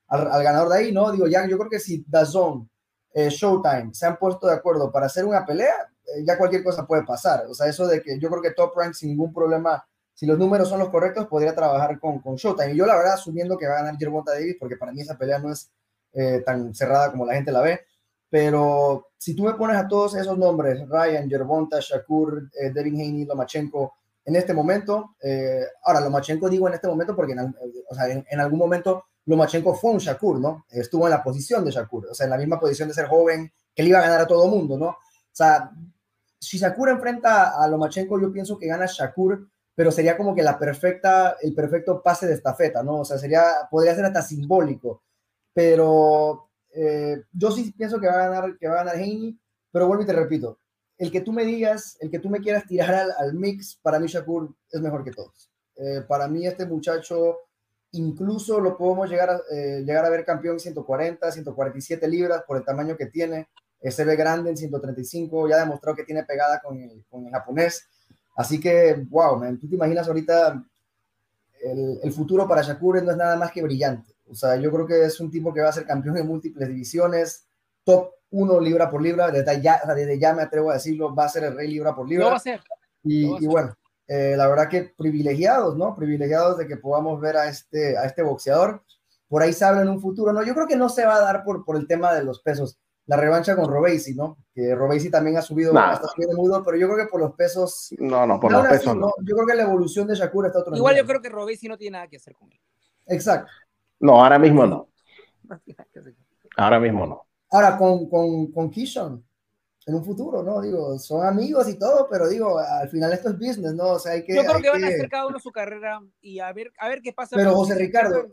al, 0.08 0.32
al, 0.32 0.44
ganador 0.44 0.70
de 0.70 0.80
ahí, 0.80 0.92
no? 0.92 1.12
Digo, 1.14 1.28
ya, 1.28 1.48
yo 1.48 1.58
creo 1.58 1.70
que 1.70 1.80
si 1.80 2.04
Dazón 2.06 2.70
eh, 3.14 3.30
Showtime 3.30 3.94
se 3.94 4.06
han 4.06 4.18
puesto 4.18 4.48
de 4.48 4.54
acuerdo 4.54 4.92
para 4.92 5.06
hacer 5.06 5.24
una 5.24 5.46
pelea, 5.46 5.74
eh, 6.06 6.24
ya 6.28 6.38
cualquier 6.38 6.64
cosa 6.64 6.86
puede 6.86 7.04
pasar. 7.04 7.46
O 7.48 7.54
sea, 7.54 7.68
eso 7.68 7.88
de 7.88 8.02
que 8.02 8.20
yo 8.20 8.30
creo 8.30 8.42
que 8.42 8.52
Top 8.52 8.76
Rank 8.76 8.94
sin 8.94 9.10
ningún 9.10 9.34
problema, 9.34 9.86
si 10.14 10.26
los 10.26 10.38
números 10.38 10.70
son 10.70 10.80
los 10.80 10.90
correctos, 10.90 11.28
podría 11.28 11.56
trabajar 11.56 12.00
con, 12.00 12.20
con 12.20 12.36
Showtime. 12.36 12.74
Y 12.74 12.78
yo 12.78 12.86
la 12.86 12.96
verdad, 12.96 13.14
asumiendo 13.14 13.58
que 13.58 13.68
va 13.68 13.74
a 13.74 13.78
ganar 13.84 13.98
Gervonta 13.98 14.34
Davis, 14.34 14.58
porque 14.60 14.78
para 14.78 14.92
mí 14.92 15.02
esa 15.02 15.18
pelea 15.18 15.40
no 15.40 15.52
es 15.52 15.72
eh, 16.14 16.44
tan 16.46 16.74
cerrada 16.76 17.12
como 17.12 17.26
la 17.26 17.34
gente 17.34 17.52
la 17.52 17.62
ve, 17.62 17.82
pero 18.30 19.10
si 19.18 19.36
tú 19.36 19.44
me 19.44 19.54
pones 19.54 19.78
a 19.78 19.88
todos 19.88 20.16
esos 20.16 20.38
nombres, 20.38 20.88
Ryan, 20.88 21.30
Gervonta, 21.30 21.78
Shakur, 21.80 22.50
eh, 22.60 22.72
Devin 22.72 22.96
Haney, 22.96 23.26
Lomachenko, 23.26 23.94
en 24.26 24.36
este 24.36 24.54
momento, 24.54 25.16
eh, 25.22 25.64
ahora 25.84 26.00
Lomachenko 26.00 26.50
digo 26.50 26.68
en 26.68 26.76
este 26.76 26.88
momento 26.88 27.16
porque 27.16 27.34
en, 27.34 27.56
o 27.90 27.96
sea, 27.96 28.08
en, 28.08 28.40
algún 28.40 28.58
momento 28.58 29.06
Lomachenko 29.26 29.76
fue 29.76 29.92
un 29.92 29.98
Shakur, 29.98 30.40
¿no? 30.40 30.66
Estuvo 30.70 31.06
en 31.06 31.12
la 31.12 31.24
posición 31.24 31.66
de 31.66 31.72
Shakur, 31.72 32.08
o 32.08 32.14
sea, 32.14 32.26
en 32.26 32.32
la 32.32 32.38
misma 32.38 32.60
posición 32.60 32.88
de 32.88 32.94
ser 32.94 33.08
joven, 33.08 33.52
que 33.76 33.84
le 33.84 33.90
iba 33.90 34.00
a 34.00 34.04
ganar 34.04 34.22
a 34.22 34.28
todo 34.28 34.48
mundo, 34.48 34.78
¿no? 34.78 34.88
O 34.88 34.98
sea, 35.32 35.72
si 36.40 36.58
Shakur 36.58 36.90
enfrenta 36.90 37.62
a 37.62 37.68
Lomachenko, 37.68 38.20
yo 38.20 38.32
pienso 38.32 38.58
que 38.58 38.68
gana 38.68 38.86
Shakur, 38.86 39.48
pero 39.76 39.92
sería 39.92 40.18
como 40.18 40.36
que 40.36 40.44
la 40.44 40.60
perfecta, 40.60 41.38
el 41.42 41.54
perfecto 41.54 42.02
pase 42.02 42.28
de 42.28 42.34
estafeta, 42.34 42.84
¿no? 42.84 43.00
O 43.00 43.06
sea, 43.06 43.18
sería, 43.18 43.44
podría 43.72 43.96
ser 43.96 44.06
hasta 44.06 44.22
simbólico, 44.22 45.04
pero 45.54 46.50
eh, 46.74 47.24
yo 47.32 47.52
sí 47.52 47.74
pienso 47.76 48.00
que 48.00 48.08
va 48.08 48.14
a 48.14 48.30
ganar, 48.30 48.58
que 48.58 48.68
va 48.68 48.82
a 48.82 48.84
ganar 48.84 48.98
pero 49.72 49.88
vuelvo 49.88 50.04
y 50.04 50.06
te 50.06 50.14
repito, 50.14 50.60
el 50.98 51.12
que 51.12 51.22
tú 51.22 51.32
me 51.32 51.46
digas, 51.46 51.98
el 52.00 52.12
que 52.12 52.20
tú 52.20 52.30
me 52.30 52.40
quieras 52.40 52.66
tirar 52.66 53.08
al, 53.18 53.34
mix, 53.34 53.80
para 53.82 54.00
mí 54.00 54.08
Shakur 54.08 54.54
es 54.72 54.82
mejor 54.82 55.04
que 55.04 55.12
todos. 55.12 55.50
Eh, 55.76 56.02
para 56.08 56.28
mí 56.28 56.46
este 56.46 56.66
muchacho 56.68 57.40
incluso 57.94 58.60
lo 58.60 58.78
podemos 58.78 59.10
llegar 59.10 59.30
a, 59.32 59.42
eh, 59.52 59.84
llegar 59.86 60.06
a 60.06 60.10
ver 60.10 60.26
campeón 60.26 60.60
140, 60.60 61.32
147 61.32 62.08
libras 62.08 62.44
por 62.48 62.58
el 62.58 62.66
tamaño 62.66 62.96
que 62.96 63.08
tiene. 63.08 63.50
Se 63.82 64.06
ve 64.06 64.16
grande 64.16 64.50
en 64.50 64.58
135, 64.58 65.50
ya 65.50 65.58
demostró 65.58 65.94
que 65.94 66.06
tiene 66.06 66.24
pegada 66.24 66.62
con 66.62 66.80
el 66.80 67.32
japonés. 67.32 67.90
Así 68.36 68.60
que, 68.60 69.06
wow, 69.10 69.38
man, 69.38 69.60
tú 69.60 69.68
te 69.68 69.76
imaginas 69.76 70.08
ahorita 70.08 70.64
el, 71.64 72.00
el 72.02 72.12
futuro 72.12 72.48
para 72.48 72.62
Shakur 72.62 73.04
no 73.04 73.12
es 73.12 73.18
nada 73.18 73.36
más 73.36 73.52
que 73.52 73.62
brillante. 73.62 74.14
O 74.30 74.36
sea, 74.36 74.56
yo 74.56 74.72
creo 74.72 74.88
que 74.88 75.06
es 75.06 75.20
un 75.20 75.30
tipo 75.30 75.54
que 75.54 75.62
va 75.62 75.70
a 75.70 75.74
ser 75.74 75.86
campeón 75.86 76.18
en 76.18 76.28
múltiples 76.28 76.68
divisiones, 76.68 77.46
top 77.84 78.12
uno 78.34 78.60
libra 78.60 78.90
por 78.90 79.02
libra, 79.02 79.30
desde 79.30 79.62
ya, 79.62 79.80
desde 79.96 80.18
ya 80.18 80.34
me 80.34 80.42
atrevo 80.42 80.72
a 80.72 80.76
decirlo, 80.76 81.14
va 81.14 81.26
a 81.26 81.30
ser 81.30 81.44
el 81.44 81.56
rey 81.56 81.70
libra 81.70 81.94
por 81.94 82.10
libra. 82.10 82.26
Lo 82.26 82.32
va 82.32 82.38
a 82.38 82.40
ser. 82.40 82.60
Y, 83.04 83.46
bueno, 83.46 83.76
eh, 84.08 84.34
la 84.36 84.48
verdad 84.48 84.68
que 84.68 84.92
privilegiados, 84.98 85.78
¿no? 85.78 85.96
Privilegiados 85.96 86.58
de 86.58 86.68
que 86.68 86.78
podamos 86.78 87.22
ver 87.22 87.38
a 87.38 87.48
este, 87.48 87.96
a 87.96 88.06
este 88.06 88.24
boxeador. 88.24 88.84
Por 89.28 89.44
ahí 89.44 89.54
se 89.54 89.66
habla 89.66 89.84
en 89.84 89.90
un 89.90 90.02
futuro, 90.02 90.34
¿no? 90.34 90.44
Yo 90.44 90.56
creo 90.56 90.68
que 90.68 90.76
no 90.76 90.90
se 90.90 91.06
va 91.06 91.16
a 91.18 91.22
dar 91.22 91.44
por, 91.44 91.64
por 91.64 91.76
el 91.76 91.86
tema 91.86 92.14
de 92.14 92.24
los 92.24 92.42
pesos. 92.42 92.80
La 93.06 93.18
revancha 93.18 93.56
con 93.56 93.70
Robesi, 93.70 94.16
¿no? 94.16 94.38
Que 94.54 94.74
Robesi 94.76 95.12
también 95.12 95.38
ha 95.38 95.42
subido 95.42 95.78
hasta 95.78 96.08
subido 96.08 96.38
mudo, 96.38 96.64
pero 96.64 96.78
yo 96.78 96.88
creo 96.88 97.06
que 97.06 97.12
por 97.12 97.20
los 97.20 97.34
pesos. 97.34 97.94
No, 97.98 98.26
no, 98.26 98.40
por 98.40 98.52
los 98.52 98.66
pesos 98.68 98.96
no. 98.96 99.12
Yo 99.24 99.36
creo 99.36 99.48
que 99.48 99.56
la 99.56 99.64
evolución 99.64 100.08
de 100.08 100.16
Shakur 100.16 100.46
está 100.46 100.60
otro 100.60 100.76
Igual 100.76 100.96
yo 100.96 101.06
creo 101.06 101.22
que 101.22 101.30
Robesi 101.30 101.68
no 101.68 101.78
tiene 101.78 101.98
nada 101.98 102.08
que 102.08 102.18
hacer 102.18 102.34
con 102.34 102.52
él. 102.52 102.60
Exacto. 103.08 103.52
No, 104.00 104.24
ahora 104.24 104.40
mismo 104.40 104.66
no. 104.66 104.90
Ahora 106.56 106.80
mismo 106.80 107.08
no. 107.08 107.26
Ahora 107.50 107.78
con, 107.78 108.08
con, 108.08 108.52
con 108.52 108.70
Kishon, 108.70 109.26
en 109.86 109.96
un 109.96 110.06
futuro, 110.06 110.44
¿no? 110.44 110.62
Digo, 110.62 110.98
son 110.98 111.26
amigos 111.26 111.68
y 111.68 111.78
todo, 111.78 112.08
pero 112.10 112.30
digo, 112.30 112.58
al 112.58 112.90
final 112.90 113.12
esto 113.12 113.30
es 113.30 113.38
business, 113.38 113.74
¿no? 113.74 113.94
O 113.94 114.00
sea, 114.00 114.14
hay 114.14 114.24
que. 114.24 114.36
Yo 114.36 114.44
creo 114.44 114.62
que 114.62 114.70
van 114.70 114.84
a 114.84 114.88
hacer 114.88 115.10
cada 115.10 115.28
uno 115.28 115.40
su 115.40 115.52
carrera 115.52 116.02
y 116.22 116.40
a 116.40 116.52
ver, 116.54 116.72
a 116.80 116.88
ver 116.88 117.02
qué 117.02 117.12
pasa. 117.12 117.36
Pero 117.36 117.54
José 117.54 117.76
Ricardo, 117.76 118.28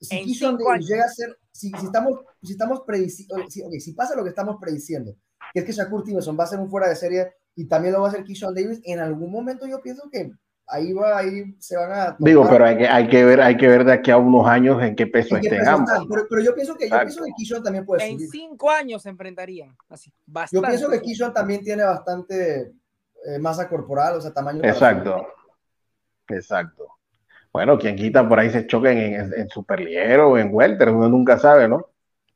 si, 0.00 0.22
Kishon 0.22 0.58
llega 0.80 1.04
a 1.04 1.08
ser, 1.08 1.36
si, 1.52 1.70
si 1.70 1.86
estamos, 1.86 2.20
si 2.42 2.52
estamos 2.52 2.80
prediciendo, 2.86 3.36
si, 3.48 3.62
okay, 3.62 3.80
si 3.80 3.92
pasa 3.92 4.16
lo 4.16 4.22
que 4.22 4.30
estamos 4.30 4.56
prediciendo, 4.60 5.14
que 5.52 5.60
es 5.60 5.66
que 5.66 5.72
Shakur 5.72 6.02
Stevenson 6.02 6.36
va 6.38 6.44
a 6.44 6.48
ser 6.48 6.60
un 6.60 6.70
fuera 6.70 6.88
de 6.88 6.96
serie 6.96 7.32
y 7.54 7.66
también 7.66 7.92
lo 7.92 8.00
va 8.00 8.06
a 8.06 8.10
hacer 8.10 8.24
Kishon 8.24 8.54
Davis, 8.54 8.80
en 8.84 9.00
algún 9.00 9.30
momento 9.30 9.66
yo 9.66 9.82
pienso 9.82 10.08
que 10.10 10.30
ahí 10.66 10.92
va, 10.92 11.18
ahí 11.18 11.54
se 11.58 11.76
van 11.76 11.92
a. 11.92 12.16
Digo, 12.18 12.46
pero 12.48 12.64
hay 12.64 12.76
que, 12.76 12.88
hay 12.88 13.08
que 13.08 13.24
ver, 13.24 13.40
hay 13.40 13.56
que 13.56 13.68
ver 13.68 13.84
de 13.84 13.92
aquí 13.92 14.10
a 14.10 14.16
unos 14.16 14.46
años 14.46 14.82
en 14.82 14.96
qué 14.96 15.06
peso 15.06 15.36
estén 15.36 15.66
ambos. 15.66 15.90
Pero, 16.28 16.42
yo 16.42 16.54
pienso 16.54 16.76
que 16.76 16.88
yo 16.88 16.98
pienso 16.98 17.24
que 17.24 17.32
Kishon 17.36 17.62
también 17.62 17.84
puede 17.84 18.02
subir. 18.02 18.22
En 18.22 18.28
cinco 18.28 18.70
años 18.70 19.02
se 19.02 19.10
enfrentarían, 19.10 19.76
así, 19.88 20.12
Yo 20.52 20.62
pienso 20.62 20.90
que 20.90 21.00
Kishon 21.00 21.32
también 21.32 21.62
tiene 21.62 21.84
bastante 21.84 22.72
eh, 23.24 23.38
masa 23.38 23.68
corporal, 23.68 24.16
o 24.16 24.20
sea, 24.20 24.32
tamaño. 24.32 24.62
Exacto, 24.64 25.26
exacto. 26.28 26.88
Bueno, 27.52 27.78
quien 27.78 27.96
quita 27.96 28.28
por 28.28 28.38
ahí 28.38 28.50
se 28.50 28.66
choquen 28.66 28.98
en, 28.98 29.14
en, 29.14 29.32
en 29.34 30.20
o 30.20 30.38
en 30.38 30.48
welter, 30.52 30.90
uno 30.90 31.08
nunca 31.08 31.38
sabe, 31.38 31.68
¿no? 31.68 31.86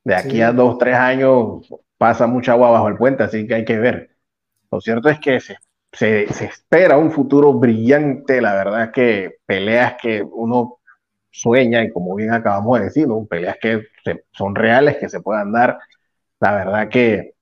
De 0.02 0.14
aquí 0.14 0.40
a 0.40 0.50
dos, 0.50 0.78
tres 0.78 0.96
años 0.96 1.68
pasa 1.98 2.26
mucha 2.26 2.52
agua 2.52 2.70
bajo 2.70 2.88
el 2.88 2.96
puente, 2.96 3.22
así 3.22 3.46
que 3.46 3.54
hay 3.54 3.64
que 3.64 3.78
ver. 3.78 4.16
Lo 4.70 4.80
cierto 4.80 5.10
es 5.10 5.20
que 5.20 5.38
se 5.40 5.58
se, 5.92 6.24
espera 6.24 6.96
un 6.96 7.10
futuro 7.10 7.52
brillante, 7.52 8.40
la 8.40 8.54
verdad 8.54 8.92
que 8.92 9.38
peleas 9.46 9.96
que 10.00 10.22
uno 10.22 10.78
sueña 11.30 11.82
y 11.84 11.90
como 11.90 12.14
bien 12.14 12.32
acabamos 12.32 12.78
de 12.78 12.84
decir, 12.86 13.08
peleas 13.28 13.56
que 13.60 13.88
son 14.32 14.54
reales, 14.54 14.96
que 14.98 15.08
se 15.08 15.20
puedan 15.20 15.52
dar, 15.52 15.78
la 16.40 16.54
verdad 16.54 16.88
que 16.88 17.34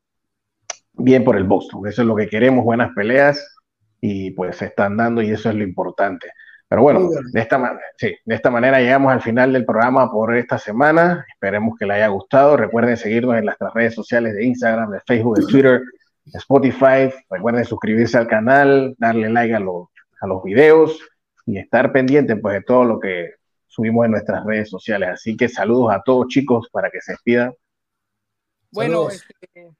bien 0.94 1.24
por 1.24 1.36
el 1.36 1.44
Boston, 1.44 1.86
eso 1.86 2.02
es 2.02 2.08
lo 2.08 2.16
que 2.16 2.28
queremos, 2.28 2.64
buenas 2.64 2.92
peleas 2.94 3.56
y 4.00 4.30
pues 4.32 4.56
se 4.56 4.66
están 4.66 4.96
dando 4.96 5.22
y 5.22 5.30
eso 5.30 5.50
es 5.50 5.54
lo 5.54 5.62
importante. 5.62 6.30
Pero 6.68 6.82
bueno, 6.82 7.08
de 7.32 7.40
esta, 7.40 7.80
sí, 7.96 8.14
de 8.26 8.34
esta 8.34 8.50
manera 8.50 8.78
llegamos 8.78 9.10
al 9.10 9.22
final 9.22 9.54
del 9.54 9.64
programa 9.64 10.10
por 10.10 10.36
esta 10.36 10.58
semana. 10.58 11.24
Esperemos 11.32 11.78
que 11.78 11.86
le 11.86 11.94
haya 11.94 12.08
gustado. 12.08 12.58
Recuerden 12.58 12.98
seguirnos 12.98 13.36
en 13.36 13.46
nuestras 13.46 13.72
redes 13.72 13.94
sociales 13.94 14.34
de 14.34 14.44
Instagram, 14.44 14.90
de 14.90 15.00
Facebook, 15.00 15.38
de 15.38 15.46
Twitter 15.46 15.80
Spotify. 16.34 17.12
Recuerden 17.30 17.64
suscribirse 17.64 18.18
al 18.18 18.26
canal, 18.26 18.94
darle 18.98 19.28
like 19.30 19.54
a 19.54 19.60
los, 19.60 19.88
a 20.20 20.26
los 20.26 20.42
videos 20.42 21.00
y 21.46 21.58
estar 21.58 21.92
pendiente 21.92 22.36
pues, 22.36 22.54
de 22.54 22.62
todo 22.62 22.84
lo 22.84 23.00
que 23.00 23.34
subimos 23.66 24.04
en 24.04 24.12
nuestras 24.12 24.44
redes 24.44 24.68
sociales. 24.70 25.10
Así 25.10 25.36
que 25.36 25.48
saludos 25.48 25.92
a 25.92 26.02
todos 26.02 26.28
chicos 26.28 26.68
para 26.70 26.90
que 26.90 27.00
se 27.00 27.12
despidan. 27.12 27.54
Bueno, 28.70 29.08
este, 29.08 29.70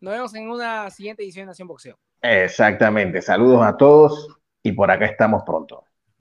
nos 0.00 0.12
vemos 0.12 0.34
en 0.34 0.50
una 0.50 0.90
siguiente 0.90 1.22
edición 1.22 1.44
de 1.44 1.46
Nación 1.48 1.68
Boxeo. 1.68 1.98
Exactamente. 2.20 3.22
Saludos 3.22 3.64
a 3.64 3.76
todos 3.76 4.28
y 4.62 4.72
por 4.72 4.90
acá 4.90 5.06
estamos 5.06 5.42
pronto. 5.44 5.84